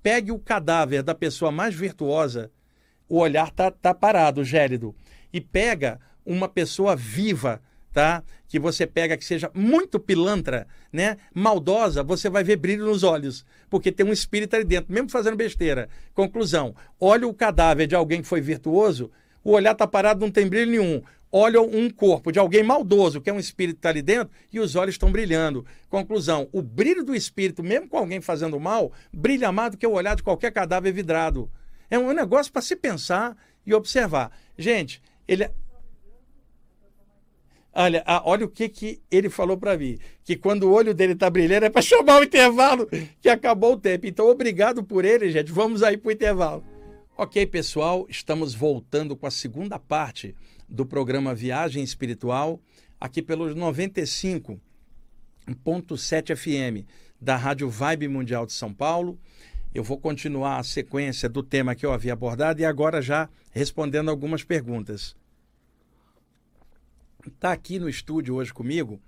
[0.03, 2.51] Pegue o cadáver da pessoa mais virtuosa
[3.09, 4.95] o olhar tá, tá parado, gélido.
[5.31, 7.61] E pega uma pessoa viva,
[7.93, 8.23] tá?
[8.47, 11.17] Que você pega que seja muito pilantra, né?
[11.33, 15.37] Maldosa, você vai ver brilho nos olhos, porque tem um espírito ali dentro, mesmo fazendo
[15.37, 15.89] besteira.
[16.13, 19.11] Conclusão: olha o cadáver de alguém que foi virtuoso,
[19.47, 21.01] o olhar tá parado, não tem brilho nenhum.
[21.31, 24.59] Olha um corpo de alguém maldoso, que é um espírito que está ali dentro, e
[24.59, 25.65] os olhos estão brilhando.
[25.89, 29.93] Conclusão: o brilho do espírito, mesmo com alguém fazendo mal, brilha mais do que o
[29.93, 31.49] olhar de qualquer cadáver vidrado.
[31.89, 34.37] É um negócio para se pensar e observar.
[34.57, 35.49] Gente, ele.
[37.73, 39.97] Olha, olha o que, que ele falou para mim.
[40.25, 42.85] Que quando o olho dele está brilhando é para chamar o intervalo,
[43.21, 44.07] que acabou o tempo.
[44.07, 45.53] Então, obrigado por ele, gente.
[45.53, 46.76] Vamos aí para o intervalo.
[47.19, 50.35] Ok, pessoal, estamos voltando com a segunda parte
[50.69, 52.61] do programa Viagem Espiritual,
[52.99, 56.85] aqui pelos 95.7 FM
[57.19, 59.19] da Rádio Vibe Mundial de São Paulo.
[59.73, 64.11] Eu vou continuar a sequência do tema que eu havia abordado e agora já respondendo
[64.11, 65.15] algumas perguntas.
[67.25, 69.01] Está aqui no estúdio hoje comigo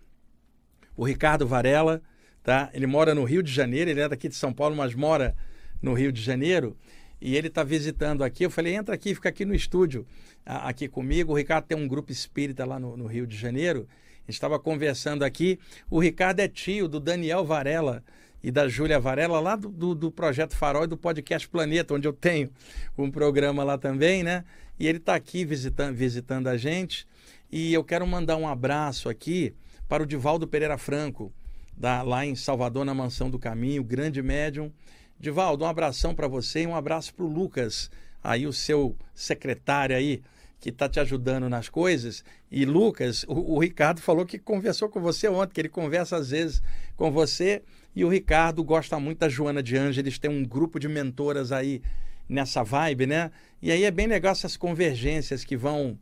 [0.97, 2.01] o Ricardo Varela,
[2.41, 2.71] tá?
[2.73, 5.37] Ele mora no Rio de Janeiro, ele é daqui de São Paulo, mas mora
[5.79, 6.75] no Rio de Janeiro.
[7.21, 8.45] E ele está visitando aqui.
[8.45, 10.05] Eu falei, entra aqui, fica aqui no estúdio,
[10.45, 11.33] aqui comigo.
[11.33, 13.87] O Ricardo tem um grupo espírita lá no, no Rio de Janeiro.
[13.89, 15.59] A gente estava conversando aqui.
[15.89, 18.03] O Ricardo é tio do Daniel Varela,
[18.41, 22.07] e da Júlia Varela, lá do, do, do, Projeto Farol e do Podcast Planeta, onde
[22.07, 22.49] eu tenho
[22.97, 24.45] um programa lá também, né?
[24.79, 27.05] E ele está aqui visitando, visitando a gente.
[27.51, 29.53] E eu quero mandar um abraço aqui
[29.89, 31.33] para o Divaldo Pereira Franco,
[31.75, 34.71] da, lá em Salvador, na Mansão do Caminho, grande médium.
[35.19, 37.91] Divaldo, um abração para você e um abraço para o Lucas,
[38.23, 40.21] aí o seu secretário aí,
[40.61, 42.23] que está te ajudando nas coisas.
[42.49, 46.29] E Lucas, o, o Ricardo falou que conversou com você ontem, que ele conversa às
[46.29, 46.61] vezes
[46.95, 47.61] com você
[47.95, 51.81] e o Ricardo gosta muito da Joana de Ângeles, tem um grupo de mentoras aí
[52.27, 53.31] nessa vibe, né?
[53.61, 55.97] E aí é bem legal essas convergências que vão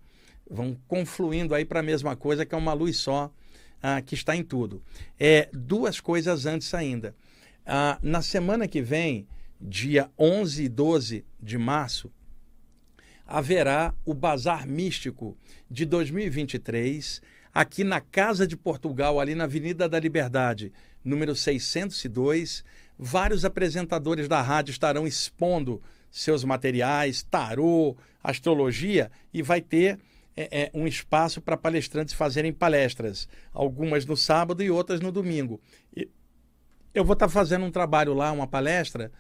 [0.49, 3.31] vão confluindo aí para a mesma coisa, que é uma luz só
[3.81, 4.81] ah, que está em tudo.
[5.19, 7.15] É duas coisas antes ainda.
[7.69, 9.27] Ah, na semana que vem,
[9.59, 12.09] dia 11 e 12 de março,
[13.25, 15.37] haverá o Bazar Místico
[15.69, 17.21] de 2023
[17.53, 20.71] aqui na Casa de Portugal, ali na Avenida da Liberdade,
[21.03, 22.63] número 602.
[22.97, 29.99] Vários apresentadores da rádio estarão expondo seus materiais, tarô, astrologia, e vai ter
[30.37, 35.59] é, é, um espaço para palestrantes fazerem palestras, algumas no sábado e outras no domingo.
[35.93, 36.07] E
[36.97, 39.11] eu vou estar fazendo um trabalho lá, uma palestra,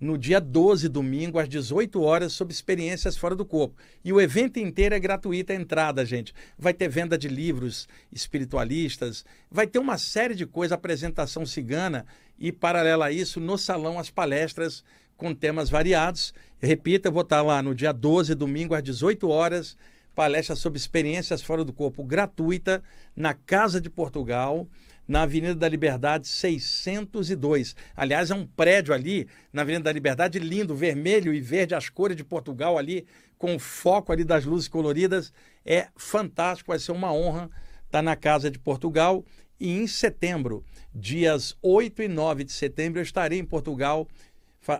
[0.00, 3.76] no dia 12, domingo, às 18 horas, sobre experiências fora do corpo.
[4.02, 6.32] E o evento inteiro é gratuito a entrada, gente.
[6.58, 12.06] Vai ter venda de livros espiritualistas, vai ter uma série de coisas, apresentação cigana
[12.38, 14.82] e, paralela a isso, no salão, as palestras
[15.14, 16.32] com temas variados.
[16.58, 19.76] Repita, eu vou estar lá no dia 12, domingo, às 18 horas,
[20.14, 22.82] palestra sobre experiências fora do corpo gratuita
[23.14, 24.66] na Casa de Portugal
[25.06, 27.76] na Avenida da Liberdade 602.
[27.94, 32.16] Aliás, é um prédio ali na Avenida da Liberdade lindo, vermelho e verde, as cores
[32.16, 33.06] de Portugal ali,
[33.38, 35.32] com foco ali das luzes coloridas.
[35.64, 37.50] É fantástico, vai ser uma honra
[37.84, 39.24] estar na Casa de Portugal.
[39.58, 40.64] E em setembro,
[40.94, 44.06] dias 8 e 9 de setembro, eu estarei em Portugal,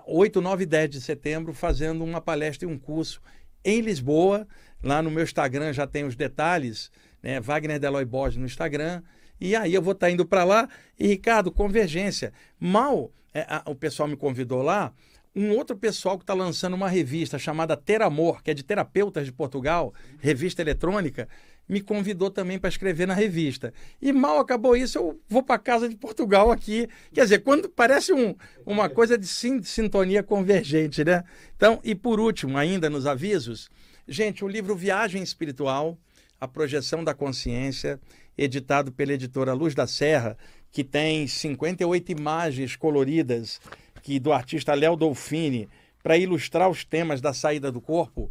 [0.07, 3.21] 8, 9 e 10 de setembro, fazendo uma palestra e um curso
[3.65, 4.47] em Lisboa.
[4.83, 6.91] Lá no meu Instagram já tem os detalhes,
[7.23, 7.41] né?
[7.41, 9.03] Wagner Deloy Borges no Instagram.
[9.41, 10.69] E aí eu vou estar tá indo para lá
[10.99, 12.33] e, Ricardo, convergência.
[12.59, 14.95] Mal é, a, o pessoal me convidou lá,
[15.35, 19.27] um outro pessoal que está lançando uma revista chamada Ter Amor, que é de terapeutas
[19.27, 21.29] de Portugal, revista eletrônica,
[21.69, 23.75] me convidou também para escrever na revista.
[24.01, 26.89] E mal acabou isso, eu vou para casa de Portugal aqui.
[27.13, 31.23] Quer dizer, quando parece um, uma coisa de sintonia convergente, né?
[31.55, 33.69] Então, e por último, ainda nos avisos,
[34.09, 35.99] gente, o livro Viagem Espiritual,
[36.41, 38.01] a projeção da consciência,
[38.37, 40.37] editado pela editora Luz da Serra,
[40.71, 43.61] que tem 58 imagens coloridas
[44.03, 45.69] que do artista Léo Dolfini
[46.03, 48.31] para ilustrar os temas da saída do corpo,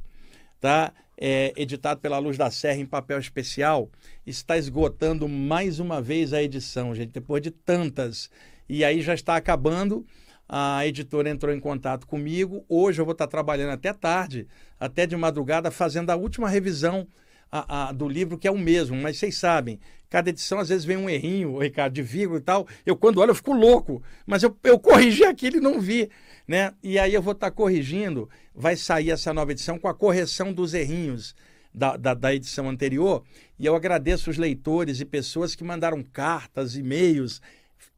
[0.62, 0.94] tá?
[1.18, 3.90] É, editado pela Luz da Serra em papel especial,
[4.26, 8.30] está esgotando mais uma vez a edição, gente, depois de tantas.
[8.68, 10.06] E aí já está acabando.
[10.48, 12.64] A editora entrou em contato comigo.
[12.70, 14.48] Hoje eu vou estar trabalhando até tarde,
[14.80, 17.08] até de madrugada, fazendo a última revisão
[17.56, 20.84] a, a, do livro, que é o mesmo, mas vocês sabem, cada edição às vezes
[20.84, 22.68] vem um errinho, Ricardo, de vírgula e tal.
[22.86, 26.10] Eu, quando olho, eu fico louco, mas eu, eu corrigi aquilo e não vi.
[26.48, 26.74] Né?
[26.84, 30.52] E aí eu vou estar tá corrigindo, vai sair essa nova edição com a correção
[30.54, 31.34] dos errinhos
[31.74, 33.24] da, da, da, edição anterior.
[33.58, 37.42] E eu agradeço os leitores e pessoas que mandaram cartas, e-mails,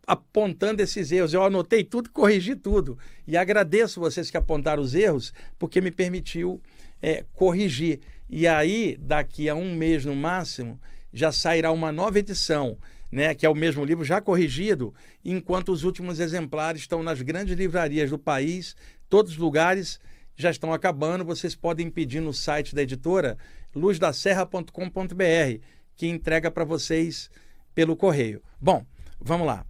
[0.06, 1.34] apontando esses erros.
[1.34, 2.98] Eu anotei tudo, corrigi tudo.
[3.28, 6.62] E agradeço vocês que apontaram os erros, porque me permitiu
[7.02, 8.00] é, corrigir.
[8.30, 10.80] E aí, daqui a um mês no máximo,
[11.14, 12.78] já sairá uma nova edição,
[13.12, 17.56] né, que é o mesmo livro já corrigido, enquanto os últimos exemplares estão nas grandes
[17.56, 18.76] livrarias do país,
[19.10, 20.00] todos os lugares
[20.36, 21.26] já estão acabando.
[21.26, 23.38] Vocês podem pedir no site da editora
[23.76, 25.62] luzdaserra.com.br,
[25.96, 27.30] que entrega para vocês
[27.74, 28.42] pelo correio.
[28.60, 28.86] Bom,
[29.20, 29.66] vamos lá.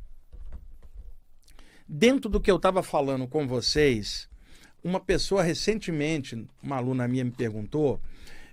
[1.88, 4.28] Dentro do que eu estava falando com vocês,
[4.84, 8.02] uma pessoa recentemente, uma aluna minha me perguntou,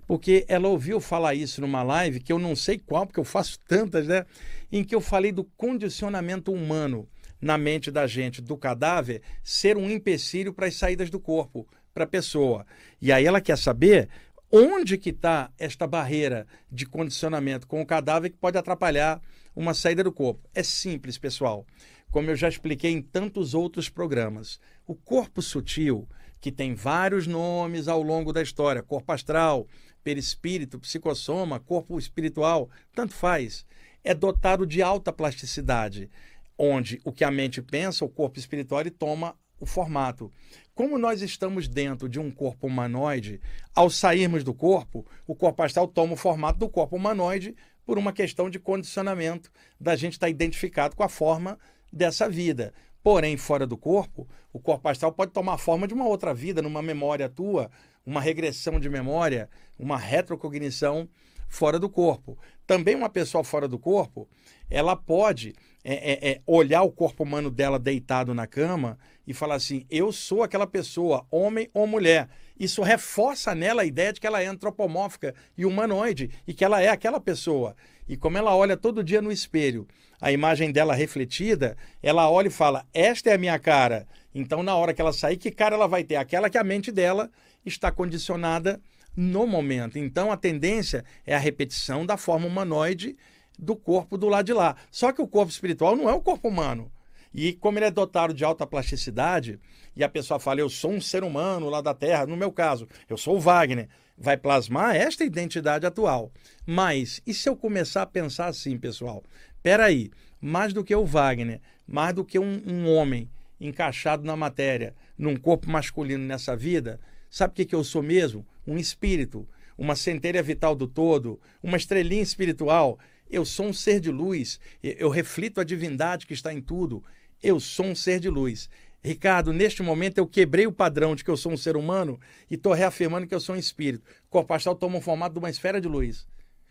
[0.06, 3.58] porque ela ouviu falar isso numa live que eu não sei qual, porque eu faço
[3.66, 4.26] tantas, né?
[4.70, 7.08] Em que eu falei do condicionamento humano
[7.40, 12.04] na mente da gente do cadáver ser um empecilho para as saídas do corpo para
[12.04, 12.66] a pessoa.
[13.00, 14.08] E aí ela quer saber
[14.50, 19.20] onde que está esta barreira de condicionamento com o cadáver que pode atrapalhar
[19.54, 20.48] uma saída do corpo.
[20.54, 21.66] É simples, pessoal
[22.14, 24.60] como eu já expliquei em tantos outros programas.
[24.86, 26.08] O corpo sutil,
[26.40, 29.66] que tem vários nomes ao longo da história, corpo astral,
[30.04, 33.66] perispírito, psicossoma, corpo espiritual, tanto faz,
[34.04, 36.10] é dotado de alta plasticidade,
[36.58, 40.30] onde o que a mente pensa, o corpo espiritual, ele toma o formato.
[40.74, 43.40] Como nós estamos dentro de um corpo humanoide,
[43.74, 48.12] ao sairmos do corpo, o corpo astral toma o formato do corpo humanoide por uma
[48.12, 51.58] questão de condicionamento da gente estar identificado com a forma
[51.92, 52.74] dessa vida.
[53.02, 56.80] Porém, fora do corpo, o corpo astral pode tomar forma de uma outra vida, numa
[56.80, 57.70] memória tua,
[58.06, 61.08] uma regressão de memória, uma retrocognição
[61.48, 62.38] fora do corpo.
[62.66, 64.28] Também uma pessoa fora do corpo,
[64.70, 69.56] ela pode é, é, é, olhar o corpo humano dela deitado na cama e falar
[69.56, 72.28] assim: eu sou aquela pessoa, homem ou mulher.
[72.58, 76.80] Isso reforça nela a ideia de que ela é antropomórfica e humanoide e que ela
[76.80, 77.76] é aquela pessoa.
[78.08, 79.86] E como ela olha todo dia no espelho,
[80.20, 84.06] a imagem dela refletida, ela olha e fala: Esta é a minha cara.
[84.34, 86.16] Então, na hora que ela sair, que cara ela vai ter?
[86.16, 87.30] Aquela que a mente dela
[87.64, 88.80] está condicionada
[89.16, 89.98] no momento.
[89.98, 93.16] Então, a tendência é a repetição da forma humanoide
[93.58, 94.76] do corpo do lado de lá.
[94.90, 96.90] Só que o corpo espiritual não é o corpo humano.
[97.32, 99.58] E como ele é dotado de alta plasticidade,
[99.96, 102.88] e a pessoa fala, eu sou um ser humano lá da Terra, no meu caso,
[103.08, 106.32] eu sou o Wagner, vai plasmar esta identidade atual.
[106.64, 109.22] Mas, e se eu começar a pensar assim, pessoal?
[109.62, 113.28] Peraí, mais do que o Wagner, mais do que um, um homem
[113.60, 117.00] encaixado na matéria, num corpo masculino nessa vida,
[117.36, 118.46] sabe o que, que eu sou mesmo?
[118.66, 122.98] Um espírito, uma centelha vital do todo, uma estrelinha espiritual.
[123.30, 127.02] Eu sou um ser de luz, eu reflito a divindade que está em tudo
[127.44, 128.70] eu sou um ser de luz.
[129.02, 132.18] Ricardo, neste momento eu quebrei o padrão de que eu sou um ser humano
[132.50, 134.02] e estou reafirmando que eu sou um espírito.
[134.26, 136.26] O corpo astral toma o formato de uma esfera de luz.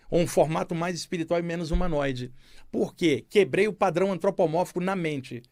[0.09, 2.33] Ou um formato mais espiritual e menos humanoide.
[2.71, 3.23] Por quê?
[3.29, 5.43] Quebrei o padrão antropomórfico na mente.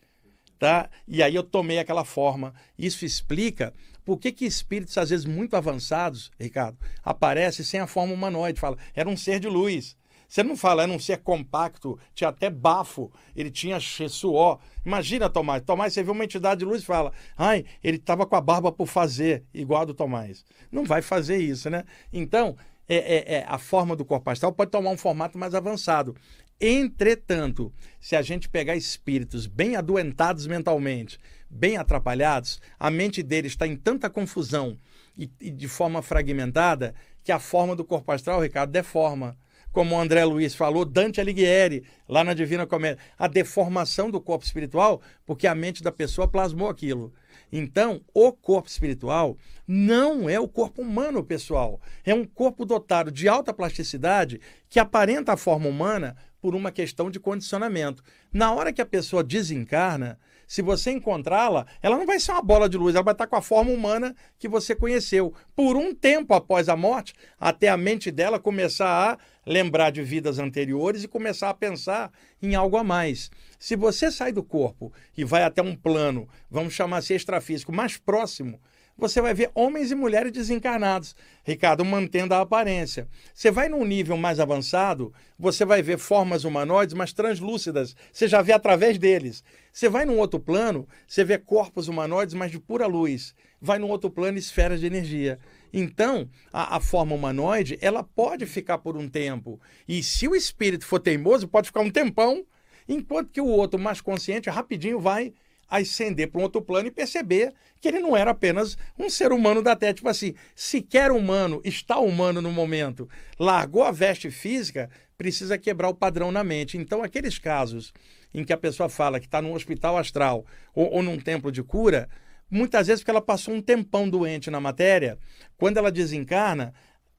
[0.58, 0.90] Tá?
[1.08, 2.54] E aí eu tomei aquela forma.
[2.78, 3.74] Isso explica
[4.06, 8.60] por que, que espíritos, às vezes muito avançados, Ricardo, aparecem sem a forma humanoide.
[8.60, 9.96] Fala, era um ser de luz.
[10.28, 14.60] Você não fala, era um ser compacto, tinha até bafo, ele tinha suor.
[14.86, 15.62] Imagina, Tomás.
[15.62, 18.72] Tomás, você vê uma entidade de luz e fala, ai, ele estava com a barba
[18.72, 20.46] por fazer, igual a do Tomás.
[20.72, 21.84] Não vai fazer isso, né?
[22.14, 22.56] Então,
[22.88, 26.16] é, é, é, a forma do corpo astral pode tomar um formato mais avançado.
[26.62, 31.20] Entretanto, se a gente pegar espíritos bem adoentados mentalmente,
[31.52, 34.78] bem atrapalhados, a mente deles está em tanta confusão
[35.18, 39.38] e, e, de forma fragmentada que a forma do corpo astral, Ricardo, deforma
[39.72, 44.44] como o André Luiz falou, Dante Alighieri, lá na Divina Comédia, a deformação do corpo
[44.44, 47.14] espiritual, porque a mente da pessoa plasmou aquilo.
[47.52, 51.80] Então, o corpo espiritual não é o corpo humano, pessoal.
[52.06, 57.10] É um corpo dotado de alta plasticidade que aparenta a forma humana por uma questão
[57.10, 58.04] de condicionamento.
[58.32, 60.20] Na hora que a pessoa desencarna,
[60.52, 63.38] se você encontrá-la, ela não vai ser uma bola de luz, ela vai estar com
[63.38, 65.34] a forma humana que você conheceu.
[65.56, 69.18] Por um tempo após a morte, até a mente dela começar a
[69.50, 72.12] lembrar de vidas anteriores e começar a pensar
[72.42, 73.32] em algo a mais.
[73.58, 77.96] Se você sai do corpo e vai até um plano, vamos chamar assim extrafísico, mais
[77.96, 78.60] próximo
[79.08, 83.08] você vai ver homens e mulheres desencarnados, Ricardo, mantendo a aparência.
[83.34, 87.96] Você vai num nível mais avançado, você vai ver formas humanoides, mas translúcidas.
[88.14, 89.44] Você já vê através deles.
[89.74, 93.34] Você vai num outro plano, você vê corpos humanoides, mas de pura luz.
[93.60, 95.40] Vai num outro plano, esferas de energia.
[95.74, 99.60] Então, a, a, forma humanoide, ela pode ficar por um tempo.
[99.88, 102.46] E se o espírito for teimoso, pode ficar um tempão,
[102.88, 105.34] enquanto que o outro mais consciente rapidinho vai
[105.72, 109.62] ascender para um outro plano e perceber que ele não era apenas um ser humano
[109.62, 109.94] da Terra.
[109.94, 113.10] Tipo assim, sequer humano, está humano no momento,
[113.40, 116.78] largou a veste física, precisa quebrar o padrão na mente.
[116.78, 117.94] Então, aqueles casos
[118.34, 120.46] em que a pessoa fala que está num hospital astral
[120.76, 122.10] ou, ou num templo de cura,
[122.50, 125.18] muitas vezes porque ela passou um tempão doente na matéria,
[125.58, 126.74] quando ela desencarna,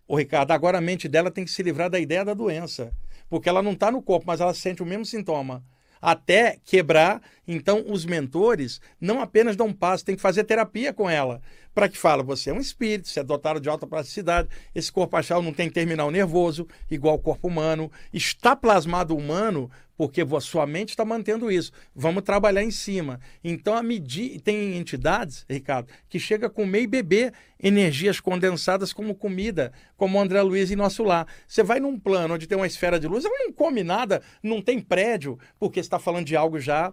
[0.06, 2.92] o Ricardo, agora a mente dela tem que se livrar da ideia da doença,
[3.30, 5.64] porque ela não está no corpo, mas ela sente o mesmo sintoma
[6.02, 7.22] até quebrar.
[7.46, 11.40] Então, os mentores não apenas dão um passo, tem que fazer terapia com ela.
[11.74, 15.16] Para que fala, você é um espírito, você é dotado de alta plasticidade, esse corpo
[15.16, 20.90] astral não tem terminal nervoso, igual o corpo humano, está plasmado humano porque sua mente
[20.90, 21.70] está mantendo isso.
[21.94, 23.20] Vamos trabalhar em cima.
[23.44, 27.32] Então, a medir, tem entidades, Ricardo, que chega a comer e beber
[27.62, 31.26] energias condensadas como comida, como André Luiz em nosso lar.
[31.46, 34.60] Você vai num plano onde tem uma esfera de luz, ela não come nada, não
[34.60, 36.92] tem prédio, porque está falando de algo já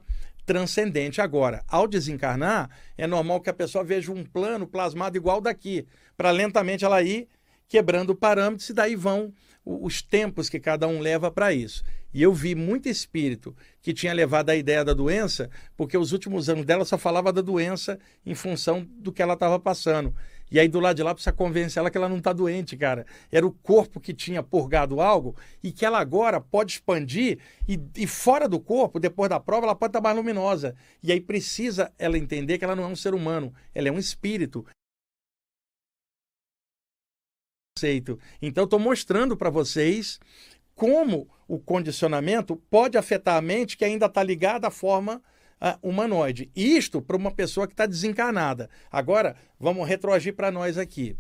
[0.50, 1.22] transcendente.
[1.22, 5.86] Agora, ao desencarnar, é normal que a pessoa veja um plano plasmado igual daqui,
[6.18, 7.28] para lentamente ela ir
[7.68, 9.32] quebrando parâmetros e daí vão
[9.64, 11.84] os tempos que cada um leva para isso.
[12.12, 16.50] E eu vi muito espírito que tinha levado a ideia da doença, porque os últimos
[16.50, 20.16] anos dela só falava da doença em função do que ela estava passando.
[20.52, 23.06] E aí do lado de lá precisa convencer ela que ela não está doente, cara.
[23.32, 28.08] Era o corpo que tinha purgado algo e que ela agora pode expandir e, e
[28.08, 30.76] fora do corpo, depois da prova, ela pode estar tá mais luminosa.
[31.04, 34.00] E aí precisa ela entender que ela não é um ser humano, ela é um
[34.00, 34.66] espírito.
[38.42, 40.20] Então, estou mostrando para vocês
[40.76, 45.22] como o condicionamento pode afetar a mente que ainda está ligada à forma
[45.62, 46.50] uh, humanoide.
[46.56, 48.70] Isto para uma pessoa que está desencarnada.
[48.92, 51.16] Agora, vamos retroagir para nós aqui.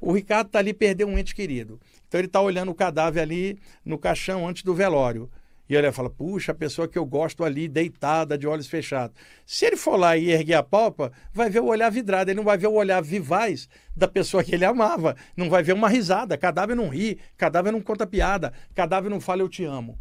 [0.00, 1.80] O Ricardo está ali, perdeu um ente querido.
[2.06, 5.30] Então ele está olhando o cadáver ali no caixão antes do velório.
[5.68, 9.14] E ele fala: puxa, a pessoa que eu gosto ali, deitada, de olhos fechados.
[9.44, 12.44] Se ele for lá e erguer a palpa, vai ver o olhar vidrado, ele não
[12.44, 15.14] vai ver o olhar vivaz da pessoa que ele amava.
[15.36, 16.38] Não vai ver uma risada.
[16.38, 19.98] Cadáver não ri, cadáver não conta piada, cadáver não fala eu te amo.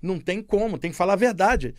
[0.00, 1.74] Não tem como, tem que falar a verdade.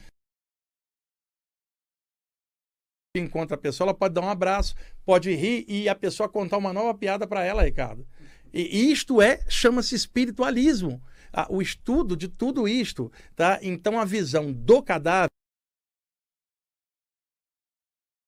[3.16, 4.74] Encontra a pessoa, ela pode dar um abraço,
[5.06, 8.08] pode rir e a pessoa contar uma nova piada para ela, Ricardo.
[8.52, 11.00] E isto é, chama-se espiritualismo
[11.32, 13.60] ah, o estudo de tudo isto, tá?
[13.62, 15.30] Então a visão do cadáver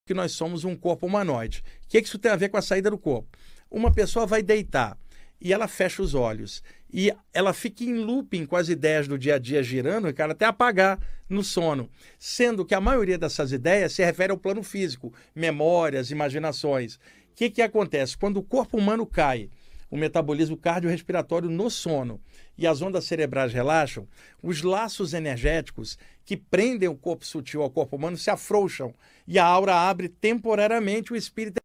[0.07, 1.63] que nós somos um corpo humanoide.
[1.83, 3.35] O que, é que isso tem a ver com a saída do corpo?
[3.71, 4.99] Uma pessoa vai deitar
[5.39, 6.63] e ela fecha os olhos
[6.97, 10.45] e ela fica em looping com as ideias do dia a dia girando, cara, até
[10.45, 11.89] apagar no sono.
[12.17, 16.95] Sendo que a maioria dessas ideias se refere ao plano físico, memórias, imaginações.
[16.95, 16.99] O
[17.35, 18.17] que, que acontece?
[18.17, 19.49] Quando o corpo humano cai,
[19.91, 22.21] o metabolismo cardiorrespiratório no sono
[22.57, 24.07] e as ondas cerebrais relaxam,
[24.41, 28.93] os laços energéticos que prendem o corpo sutil ao corpo humano se afrouxam
[29.27, 31.64] e a aura abre temporariamente o espírito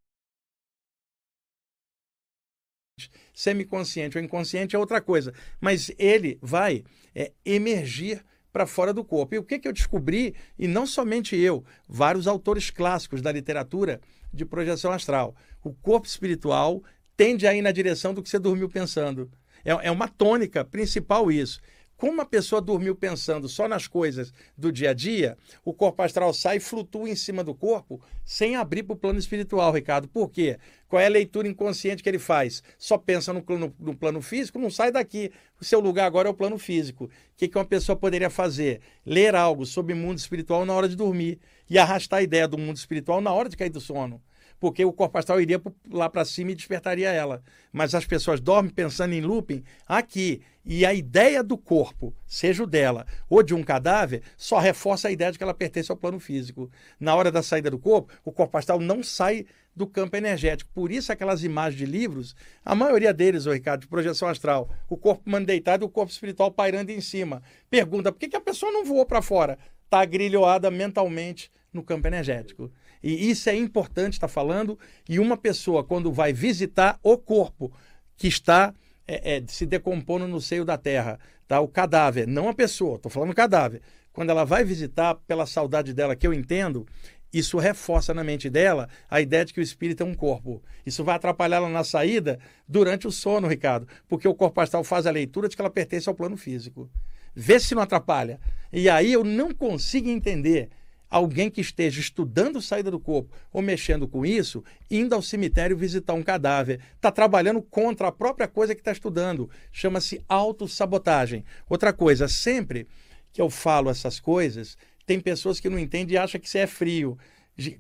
[3.41, 6.85] semiconsciente ou inconsciente é outra coisa, mas ele vai
[7.15, 8.23] é, emergir
[8.53, 9.35] para fora do corpo.
[9.35, 14.01] E o que, que eu descobri, e não somente eu, vários autores clássicos da literatura
[14.33, 15.35] de projeção astral.
[15.63, 16.83] O corpo espiritual
[17.17, 19.31] tende a ir na direção do que você dormiu pensando.
[19.65, 21.61] É, é uma tônica principal isso.
[22.01, 26.33] Como a pessoa dormiu pensando só nas coisas do dia a dia, o corpo astral
[26.33, 30.09] sai e flutua em cima do corpo sem abrir para o plano espiritual, Ricardo.
[30.09, 30.59] Por quê?
[30.89, 32.63] Qual é a leitura inconsciente que ele faz?
[32.79, 35.31] Só pensa no, no, no plano físico, não sai daqui.
[35.61, 37.05] O seu lugar agora é o plano físico.
[37.05, 38.81] O que, que uma pessoa poderia fazer?
[39.05, 41.39] Ler algo sobre o mundo espiritual na hora de dormir
[41.69, 44.23] e arrastar a ideia do mundo espiritual na hora de cair do sono
[44.61, 47.43] porque o corpo astral iria lá para cima e despertaria ela.
[47.73, 50.43] Mas as pessoas dormem pensando em looping aqui.
[50.63, 55.11] E a ideia do corpo, seja o dela ou de um cadáver, só reforça a
[55.11, 56.71] ideia de que ela pertence ao plano físico.
[57.01, 60.71] Na hora da saída do corpo, o corpo astral não sai do campo energético.
[60.75, 64.97] Por isso, aquelas imagens de livros, a maioria deles, o Ricardo, de projeção astral, o
[64.99, 67.43] corpo humano deitado e o corpo espiritual pairando em cima.
[67.71, 69.59] Pergunta: por que, que a pessoa não voou para fora?
[69.87, 72.71] Está agrilhoada mentalmente no campo energético.
[73.03, 74.79] E isso é importante estar falando.
[75.09, 77.73] E uma pessoa, quando vai visitar o corpo
[78.17, 78.75] que está
[79.07, 81.61] é, é, se decompondo no seio da terra, tá?
[81.61, 83.83] o cadáver, não a pessoa, estou falando cadáver.
[84.13, 86.87] Quando ela vai visitar, pela saudade dela, que eu entendo,
[87.33, 90.63] isso reforça na mente dela a ideia de que o espírito é um corpo.
[90.85, 92.39] Isso vai atrapalhar ela na saída
[92.69, 96.09] durante o sono, Ricardo, porque o corpo astral faz a leitura de que ela pertence
[96.09, 96.91] ao plano físico.
[97.35, 98.41] Vê se não atrapalha.
[98.73, 100.69] E aí eu não consigo entender
[101.11, 106.15] alguém que esteja estudando saída do corpo ou mexendo com isso, indo ao cemitério visitar
[106.15, 106.81] um cadáver.
[106.95, 109.51] Está trabalhando contra a própria coisa que está estudando.
[109.73, 111.45] Chama-se autossabotagem.
[111.69, 112.87] Outra coisa, sempre
[113.33, 116.67] que eu falo essas coisas, tem pessoas que não entendem e acham que você é
[116.67, 117.19] frio.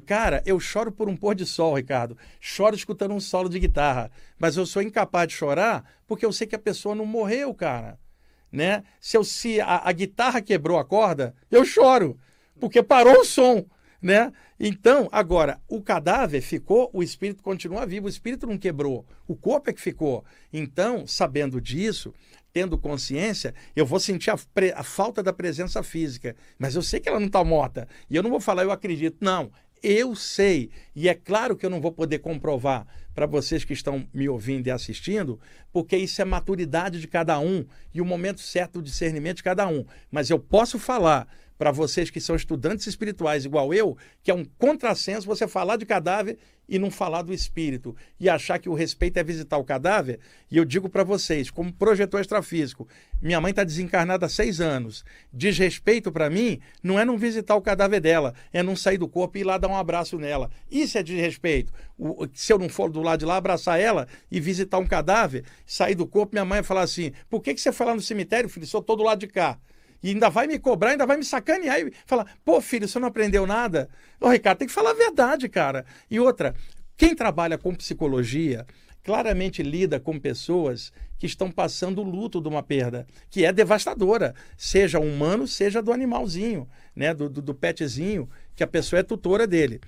[0.04, 2.18] Cara, eu choro por um pôr de sol, Ricardo.
[2.40, 4.10] Choro escutando um solo de guitarra.
[4.38, 7.98] Mas eu sou incapaz de chorar porque eu sei que a pessoa não morreu, cara.
[8.52, 8.82] Né?
[9.00, 12.18] Se, eu, se a, a guitarra quebrou a corda, eu choro.
[12.61, 13.64] Porque parou o som.
[14.00, 14.32] Né?
[14.58, 19.68] Então, agora, o cadáver ficou, o espírito continua vivo, o espírito não quebrou, o corpo
[19.68, 20.24] é que ficou.
[20.52, 22.14] Então, sabendo disso,
[22.52, 24.38] tendo consciência, eu vou sentir a,
[24.74, 27.86] a falta da presença física, mas eu sei que ela não está morta.
[28.08, 29.18] E eu não vou falar, eu acredito.
[29.20, 29.50] Não,
[29.82, 30.70] eu sei.
[30.94, 34.66] E é claro que eu não vou poder comprovar para vocês que estão me ouvindo
[34.66, 35.38] e assistindo,
[35.72, 39.66] porque isso é maturidade de cada um e o momento certo do discernimento de cada
[39.66, 39.84] um.
[40.11, 41.26] Mas eu posso falar
[41.61, 45.84] para vocês que são estudantes espirituais igual eu, que é um contrassenso você falar de
[45.84, 50.20] cadáver e não falar do espírito e achar que o respeito é visitar o cadáver.
[50.50, 52.88] E eu digo para vocês, como projetor extrafísico,
[53.20, 55.04] minha mãe está desencarnada há seis anos.
[55.30, 59.36] Desrespeito para mim não é não visitar o cadáver dela, é não sair do corpo
[59.36, 60.50] e ir lá dar um abraço nela.
[60.70, 61.74] Isso é desrespeito.
[61.98, 65.44] O, se eu não for do lado de lá abraçar ela e visitar um cadáver,
[65.66, 68.00] sair do corpo, minha mãe vai falar assim: por que, que você foi lá no
[68.00, 68.66] cemitério, filho?
[68.66, 69.58] Se eu do lado de cá.
[70.03, 73.09] E ainda vai me cobrar, ainda vai me sacanear e falar: pô, filho, você não
[73.09, 73.88] aprendeu nada?
[74.20, 75.84] Ô, Ricardo, tem que falar a verdade, cara.
[76.11, 76.55] E outra,
[76.96, 78.66] quem trabalha com psicologia
[79.03, 84.34] claramente lida com pessoas que estão passando o luto de uma perda, que é devastadora,
[84.57, 89.46] seja humano, seja do animalzinho, né, do, do, do petzinho, que a pessoa é tutora
[89.46, 89.80] dele.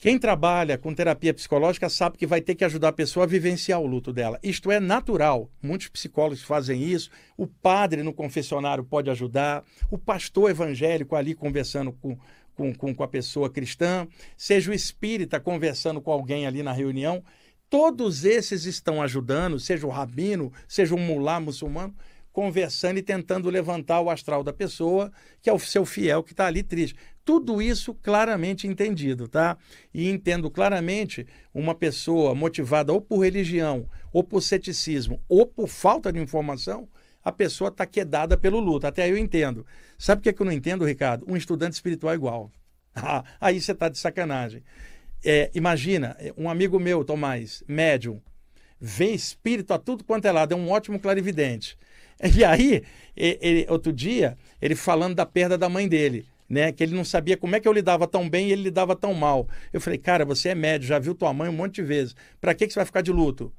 [0.00, 3.78] Quem trabalha com terapia psicológica sabe que vai ter que ajudar a pessoa a vivenciar
[3.78, 4.40] o luto dela.
[4.42, 5.50] Isto é natural.
[5.62, 7.10] Muitos psicólogos fazem isso.
[7.36, 9.62] O padre no confessionário pode ajudar.
[9.90, 12.16] O pastor evangélico ali conversando com,
[12.54, 14.08] com, com, a pessoa cristã.
[14.38, 17.22] Seja o espírita conversando com alguém ali na reunião.
[17.68, 21.94] Todos esses estão ajudando, seja o rabino, seja um mulá muçulmano,
[22.32, 26.46] conversando e tentando levantar o astral da pessoa, que é o seu fiel que está
[26.46, 26.96] ali triste.
[27.24, 29.56] Tudo isso claramente entendido, tá?
[29.92, 36.12] E entendo claramente uma pessoa motivada ou por religião, ou por ceticismo, ou por falta
[36.12, 36.88] de informação,
[37.22, 38.86] a pessoa está quedada pelo luto.
[38.86, 39.66] Até aí eu entendo.
[39.98, 41.24] Sabe o que, é que eu não entendo, Ricardo?
[41.28, 42.50] Um estudante espiritual igual.
[42.92, 44.64] Ah, aí você está de sacanagem.
[45.24, 48.20] É, imagina, um amigo meu, Tomás, médium,
[48.80, 51.78] vê espírito a tudo quanto é lado, é um ótimo clarividente.
[52.36, 52.82] E aí,
[53.16, 56.72] ele, outro dia, ele falando da perda da mãe dele né?
[56.72, 59.14] Que ele não sabia como é que eu lidava tão bem e ele lidava tão
[59.14, 59.48] mal.
[59.72, 62.16] Eu falei, cara, você é médio, já viu tua mãe um monte de vezes.
[62.40, 63.52] Para que, que você vai ficar de luto?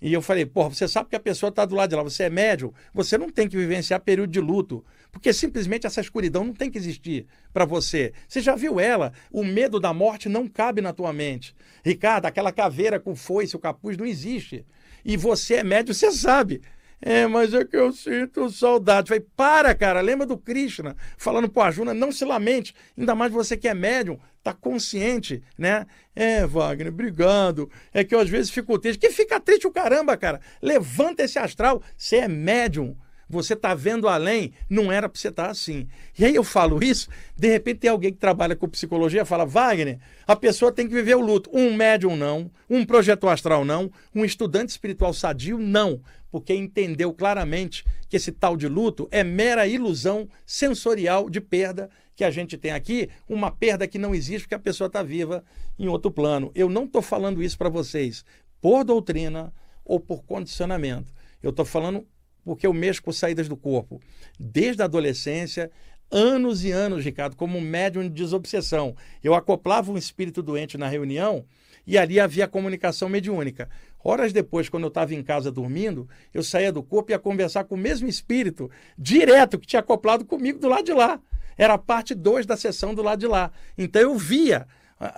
[0.00, 2.24] E eu falei, porra, você sabe que a pessoa está do lado de lá, você
[2.24, 6.54] é médium, você não tem que vivenciar período de luto, porque simplesmente essa escuridão não
[6.54, 8.12] tem que existir para você.
[8.28, 9.12] Você já viu ela?
[9.32, 11.54] O medo da morte não cabe na tua mente.
[11.84, 14.64] Ricardo, aquela caveira com foice, o capuz não existe.
[15.04, 16.62] E você é médium, você sabe.
[17.00, 19.08] É, mas é que eu sinto saudade.
[19.08, 23.56] Falei, para, cara, lembra do Krishna falando pro Arjuna, não se lamente, ainda mais você
[23.56, 25.86] que é médium, tá consciente, né?
[26.14, 27.70] É, Wagner, obrigado.
[27.92, 28.98] É que eu às vezes fico triste.
[28.98, 30.40] Que fica triste o caramba, cara.
[30.60, 32.96] Levanta esse astral, você é médium
[33.28, 35.86] você está vendo além, não era para você estar tá assim.
[36.18, 39.98] E aí eu falo isso, de repente tem alguém que trabalha com psicologia fala, Wagner,
[40.26, 41.50] a pessoa tem que viver o luto.
[41.52, 46.00] Um médium não, um projeto astral não, um estudante espiritual sadio não,
[46.30, 52.24] porque entendeu claramente que esse tal de luto é mera ilusão sensorial de perda que
[52.24, 55.44] a gente tem aqui, uma perda que não existe porque a pessoa está viva
[55.78, 56.50] em outro plano.
[56.54, 58.24] Eu não estou falando isso para vocês
[58.60, 59.52] por doutrina
[59.84, 61.12] ou por condicionamento.
[61.42, 62.04] Eu estou falando
[62.44, 64.00] porque eu mexo com saídas do corpo.
[64.38, 65.70] Desde a adolescência,
[66.10, 68.96] anos e anos, Ricardo, como médium de desobsessão.
[69.22, 71.44] Eu acoplava um espírito doente na reunião
[71.88, 73.66] e ali havia comunicação mediúnica.
[74.04, 77.64] Horas depois, quando eu estava em casa dormindo, eu saía do corpo e ia conversar
[77.64, 81.18] com o mesmo espírito, direto, que tinha acoplado comigo do lado de lá.
[81.56, 83.50] Era parte 2 da sessão do lado de lá.
[83.76, 84.66] Então eu via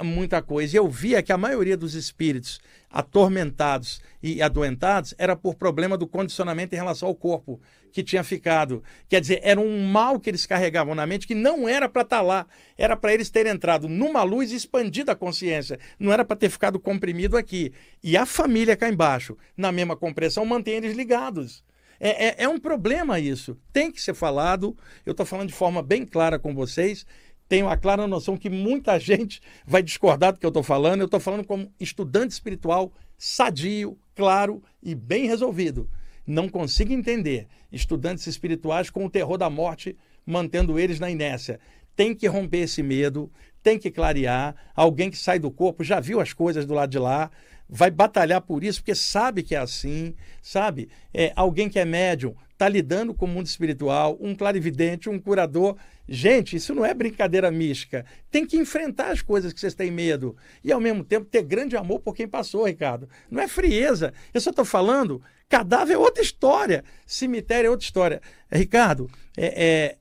[0.02, 0.76] muita coisa.
[0.76, 2.60] E eu via que a maioria dos espíritos
[2.90, 7.60] atormentados e adoentados era por problema do condicionamento em relação ao corpo
[7.92, 8.82] que tinha ficado.
[9.08, 12.18] Quer dizer, era um mal que eles carregavam na mente que não era para estar
[12.18, 16.36] tá lá, era para eles terem entrado numa luz expandida a consciência, não era para
[16.36, 17.72] ter ficado comprimido aqui.
[18.02, 21.64] E a família cá embaixo, na mesma compressão, mantém eles ligados.
[22.02, 23.58] É, é, é um problema isso.
[23.72, 24.74] Tem que ser falado.
[25.04, 27.04] Eu estou falando de forma bem clara com vocês
[27.50, 31.00] tenho a clara noção que muita gente vai discordar do que eu estou falando.
[31.00, 35.90] Eu estou falando como estudante espiritual sadio, claro e bem resolvido.
[36.24, 41.58] Não consigo entender estudantes espirituais com o terror da morte mantendo eles na inércia.
[41.96, 43.28] tem que romper esse medo,
[43.64, 44.54] tem que clarear.
[44.72, 47.32] Alguém que sai do corpo já viu as coisas do lado de lá,
[47.70, 50.88] vai batalhar por isso, porque sabe que é assim, sabe?
[51.14, 55.76] É, alguém que é médium está lidando com o mundo espiritual, um clarividente, um curador.
[56.06, 58.04] Gente, isso não é brincadeira mística.
[58.30, 60.36] Tem que enfrentar as coisas que vocês têm medo.
[60.62, 63.08] E, ao mesmo tempo, ter grande amor por quem passou, Ricardo.
[63.30, 64.12] Não é frieza.
[64.34, 68.20] Eu só estou falando, cadáver é outra história, cemitério é outra história.
[68.52, 69.08] Ricardo,
[69.38, 69.96] é, é,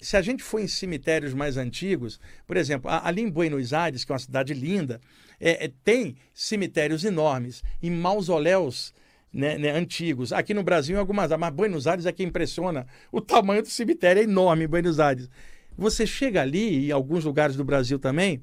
[0.00, 4.10] se a gente for em cemitérios mais antigos, por exemplo, ali em Buenos Aires, que
[4.10, 5.00] é uma cidade linda,
[5.42, 8.94] é, é, tem cemitérios enormes e mausoléus
[9.32, 10.32] né, né, antigos.
[10.32, 12.86] Aqui no Brasil, algumas mas Buenos Aires é que impressiona.
[13.10, 15.28] O tamanho do cemitério é enorme em Buenos Aires.
[15.76, 18.40] Você chega ali, e alguns lugares do Brasil também,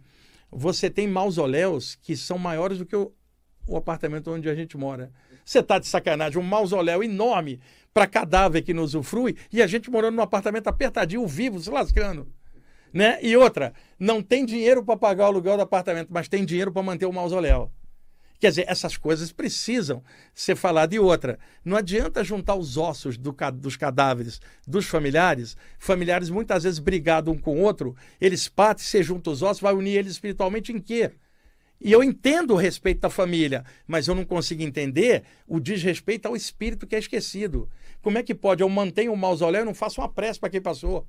[0.51, 3.13] você tem mausoléus que são maiores do que o,
[3.65, 5.09] o apartamento onde a gente mora.
[5.45, 7.61] Você está de sacanagem, um mausoléu enorme
[7.93, 12.27] para cadáver que não usufrui e a gente morando num apartamento apertadinho, vivo, se lascando.
[12.93, 13.19] Né?
[13.21, 16.81] E outra, não tem dinheiro para pagar o aluguel do apartamento, mas tem dinheiro para
[16.81, 17.71] manter o mausoléu.
[18.39, 20.01] Quer dizer, essas coisas precisam
[20.33, 20.95] ser faladas.
[20.95, 26.79] E outra, não adianta juntar os ossos do, dos cadáveres dos familiares, familiares muitas vezes
[26.79, 30.71] brigados um com o outro, eles partem, se juntam os ossos, vai unir eles espiritualmente
[30.71, 31.11] em quê?
[31.81, 36.35] E eu entendo o respeito da família, mas eu não consigo entender o desrespeito ao
[36.35, 37.69] espírito que é esquecido.
[38.01, 38.63] Como é que pode?
[38.63, 41.05] Eu mantenho o mausoléu e não faço uma prece para quem passou.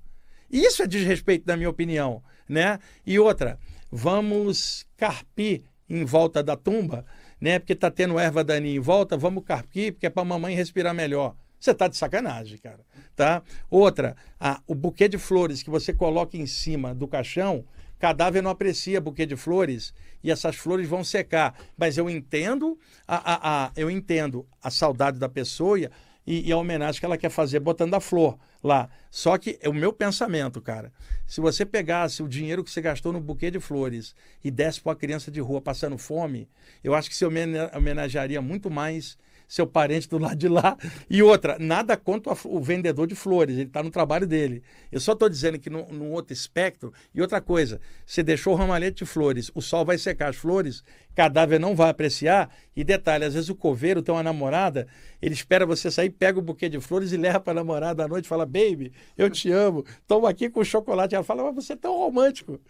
[0.50, 2.22] Isso é desrespeito, na minha opinião.
[2.48, 2.78] Né?
[3.06, 3.58] E outra,
[3.90, 7.04] vamos carpir em volta da tumba,
[7.40, 7.58] né?
[7.58, 11.34] Porque tá tendo erva daninha em volta, vamos carpir, porque é para mamãe respirar melhor.
[11.58, 12.80] Você tá de sacanagem, cara.
[13.14, 13.42] Tá?
[13.68, 17.64] Outra, a, o buquê de flores que você coloca em cima do caixão,
[17.98, 19.92] cadáver não aprecia buquê de flores
[20.24, 21.54] e essas flores vão secar.
[21.76, 25.90] Mas eu entendo a, a, a eu entendo a saudade da pessoa
[26.26, 28.88] e, e a homenagem que ela quer fazer botando a flor lá.
[29.10, 30.92] Só que é o meu pensamento, cara.
[31.26, 34.14] Se você pegasse o dinheiro que você gastou no buquê de flores
[34.44, 36.48] e desse para uma criança de rua passando fome,
[36.82, 39.16] eu acho que você homenagearia muito mais
[39.50, 40.76] seu parente do lado de lá.
[41.10, 44.62] E outra, nada contra o vendedor de flores, ele está no trabalho dele.
[44.92, 46.92] Eu só estou dizendo que no, outro espectro.
[47.12, 50.84] E outra coisa, você deixou o ramalhete de flores, o sol vai secar as flores,
[51.16, 52.48] cadáver não vai apreciar.
[52.76, 54.86] E detalhe, às vezes o coveiro tem uma namorada,
[55.20, 58.08] ele espera você sair, pega o buquê de flores e leva para a namorada à
[58.08, 61.16] noite fala: Baby, eu te amo, estou aqui com chocolate.
[61.16, 62.60] Ela fala: Mas você é tão romântico.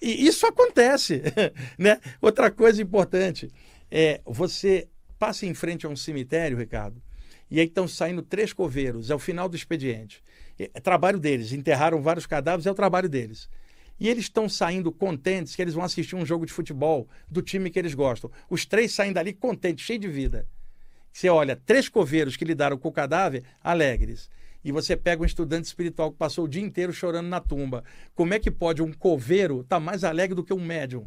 [0.00, 1.22] E isso acontece.
[1.76, 1.98] né?
[2.22, 3.50] Outra coisa importante
[3.90, 4.88] é você
[5.20, 7.02] Passe em frente a um cemitério, Ricardo,
[7.50, 10.22] e aí estão saindo três coveiros, é o final do expediente.
[10.58, 13.46] É trabalho deles, enterraram vários cadáveres, é o trabalho deles.
[14.00, 17.68] E eles estão saindo contentes que eles vão assistir um jogo de futebol do time
[17.68, 18.30] que eles gostam.
[18.48, 20.48] Os três saem dali contentes, cheios de vida.
[21.12, 24.30] Você olha, três coveiros que lidaram com o cadáver, alegres.
[24.64, 27.84] E você pega um estudante espiritual que passou o dia inteiro chorando na tumba.
[28.14, 31.06] Como é que pode um coveiro estar tá mais alegre do que um médium?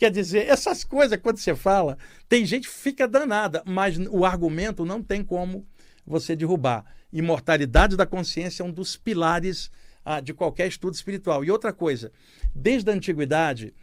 [0.00, 4.82] Quer dizer, essas coisas, quando você fala, tem gente que fica danada, mas o argumento
[4.82, 5.68] não tem como
[6.06, 6.86] você derrubar.
[7.12, 9.70] Imortalidade da consciência é um dos pilares
[10.02, 11.44] ah, de qualquer estudo espiritual.
[11.44, 12.10] E outra coisa,
[12.54, 13.74] desde a antiguidade,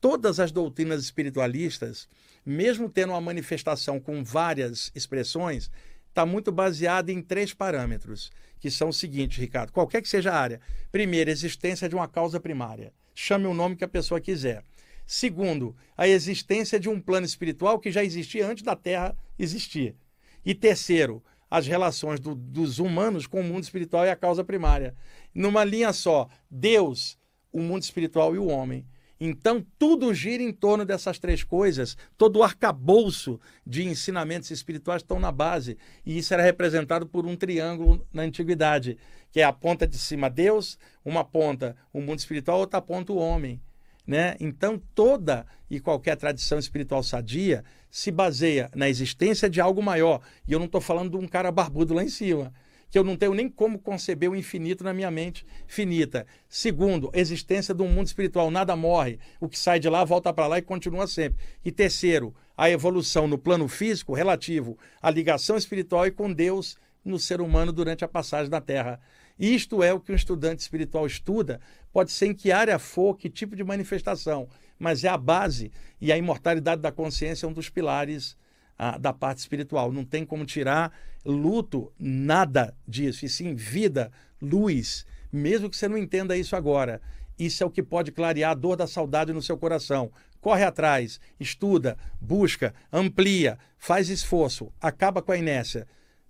[0.00, 2.08] todas as doutrinas espiritualistas,
[2.46, 5.70] mesmo tendo uma manifestação com várias expressões,
[6.08, 10.40] está muito baseada em três parâmetros, que são os seguintes, Ricardo, qualquer que seja a
[10.40, 10.62] área.
[10.90, 12.90] Primeiro, existência de uma causa primária.
[13.14, 14.64] Chame o nome que a pessoa quiser.
[15.06, 19.96] Segundo, a existência de um plano espiritual que já existia antes da Terra existir.
[20.44, 24.94] E terceiro, as relações do, dos humanos com o mundo espiritual e a causa primária.
[25.34, 27.18] Numa linha só, Deus,
[27.52, 28.86] o mundo espiritual e o homem.
[29.24, 31.96] Então, tudo gira em torno dessas três coisas.
[32.18, 35.78] Todo o arcabouço de ensinamentos espirituais estão na base.
[36.04, 38.98] E isso era representado por um triângulo na antiguidade,
[39.30, 43.16] que é a ponta de cima Deus, uma ponta o mundo espiritual, outra ponta o
[43.16, 43.60] homem.
[44.06, 44.36] Né?
[44.40, 50.20] Então, toda e qualquer tradição espiritual sadia se baseia na existência de algo maior.
[50.46, 52.52] E eu não estou falando de um cara barbudo lá em cima,
[52.90, 56.26] que eu não tenho nem como conceber o infinito na minha mente finita.
[56.48, 59.18] Segundo, existência de um mundo espiritual, nada morre.
[59.40, 61.42] O que sai de lá volta para lá e continua sempre.
[61.64, 67.18] E terceiro, a evolução no plano físico relativo à ligação espiritual e com Deus no
[67.18, 69.00] ser humano durante a passagem da Terra.
[69.38, 71.60] Isto é o que um estudante espiritual estuda,
[71.92, 75.70] pode ser em que área for, que tipo de manifestação, mas é a base
[76.00, 78.36] e a imortalidade da consciência é um dos pilares
[78.78, 79.92] ah, da parte espiritual.
[79.92, 80.92] Não tem como tirar
[81.24, 84.10] luto, nada disso, e sim vida,
[84.40, 87.00] luz, mesmo que você não entenda isso agora.
[87.38, 90.10] Isso é o que pode clarear a dor da saudade no seu coração.
[90.40, 95.86] Corre atrás, estuda, busca, amplia, faz esforço, acaba com a inércia.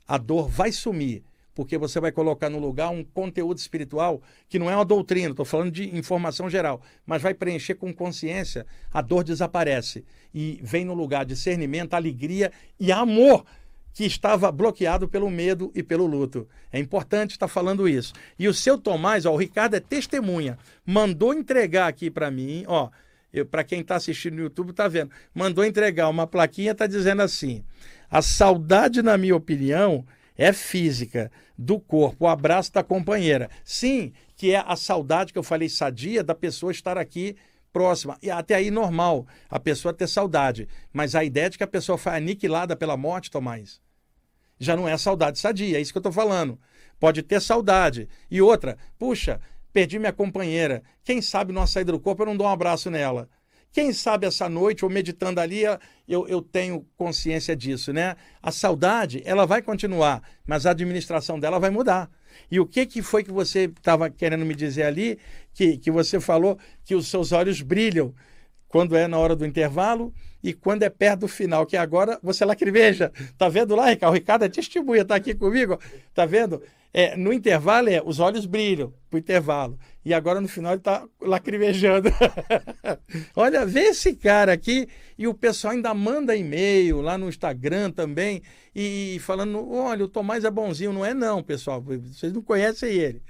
[0.06, 1.24] A dor vai sumir
[1.54, 5.44] porque você vai colocar no lugar um conteúdo espiritual que não é uma doutrina, estou
[5.44, 10.94] falando de informação geral, mas vai preencher com consciência, a dor desaparece e vem no
[10.94, 12.50] lugar discernimento, alegria
[12.80, 13.44] e amor
[13.94, 16.48] que estava bloqueado pelo medo e pelo luto.
[16.72, 18.14] É importante estar falando isso.
[18.38, 22.88] E o seu Tomás, ó, o Ricardo é testemunha, mandou entregar aqui para mim, ó,
[23.50, 27.64] para quem está assistindo no YouTube está vendo, mandou entregar uma plaquinha, está dizendo assim:
[28.10, 30.04] a saudade, na minha opinião,
[30.42, 33.48] é física do corpo, o abraço da companheira.
[33.64, 37.36] Sim, que é a saudade que eu falei sadia da pessoa estar aqui
[37.72, 38.18] próxima.
[38.20, 40.66] E até aí normal a pessoa ter saudade.
[40.92, 43.80] Mas a ideia de que a pessoa foi aniquilada pela morte, Tomás,
[44.58, 45.78] já não é saudade sadia.
[45.78, 46.58] É isso que eu estou falando.
[46.98, 48.08] Pode ter saudade.
[48.28, 49.40] E outra, puxa,
[49.72, 50.82] perdi minha companheira.
[51.04, 53.28] Quem sabe numa saída do corpo eu não dou um abraço nela.
[53.72, 55.62] Quem sabe essa noite, ou meditando ali,
[56.06, 58.16] eu, eu tenho consciência disso, né?
[58.42, 62.10] A saudade, ela vai continuar, mas a administração dela vai mudar.
[62.50, 65.18] E o que, que foi que você estava querendo me dizer ali?
[65.54, 68.14] Que, que você falou que os seus olhos brilham
[68.68, 70.12] quando é na hora do intervalo
[70.42, 73.12] e quando é perto do final, que agora você lacrimeja.
[73.38, 74.12] Tá vendo lá, Ricardo?
[74.12, 75.78] O Ricardo é testemunha, tá aqui comigo.
[76.14, 76.62] Tá vendo?
[76.92, 79.78] É, no intervalo, é, os olhos brilham pro intervalo.
[80.04, 82.08] E agora no final ele está lacrimejando.
[83.36, 84.88] Olha, vê esse cara aqui.
[85.16, 88.42] E o pessoal ainda manda e-mail lá no Instagram também.
[88.74, 90.92] E falando: olha, o Tomás é bonzinho.
[90.92, 91.80] Não é, não, pessoal.
[91.80, 93.22] Vocês não conhecem ele.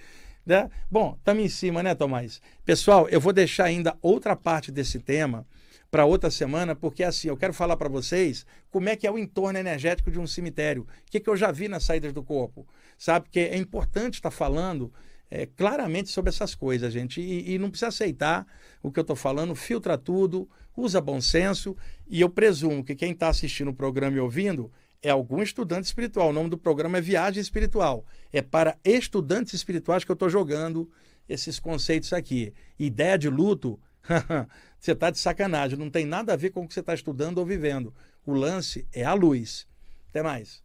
[0.46, 0.70] Né?
[0.90, 2.40] Bom, estamos em cima, né, Tomás?
[2.64, 5.46] Pessoal, eu vou deixar ainda outra parte desse tema
[5.90, 9.18] para outra semana, porque assim, eu quero falar para vocês como é que é o
[9.18, 10.84] entorno energético de um cemitério.
[10.84, 12.66] O que, que eu já vi nas saídas do corpo.
[12.96, 13.26] Sabe?
[13.26, 14.92] Porque é importante estar tá falando
[15.34, 17.18] é, claramente sobre essas coisas, gente.
[17.18, 18.46] E, e não precisa aceitar
[18.82, 21.74] o que eu estou falando, filtra tudo, usa bom senso.
[22.06, 24.70] E eu presumo que quem está assistindo o programa e ouvindo
[25.00, 26.28] é algum estudante espiritual.
[26.28, 28.04] O nome do programa é Viagem Espiritual.
[28.30, 30.90] É para estudantes espirituais que eu estou jogando
[31.26, 32.52] esses conceitos aqui.
[32.78, 33.80] Ideia de luto,
[34.78, 35.78] você está de sacanagem.
[35.78, 37.94] Não tem nada a ver com o que você está estudando ou vivendo.
[38.26, 39.66] O lance é a luz.
[40.10, 40.62] Até mais.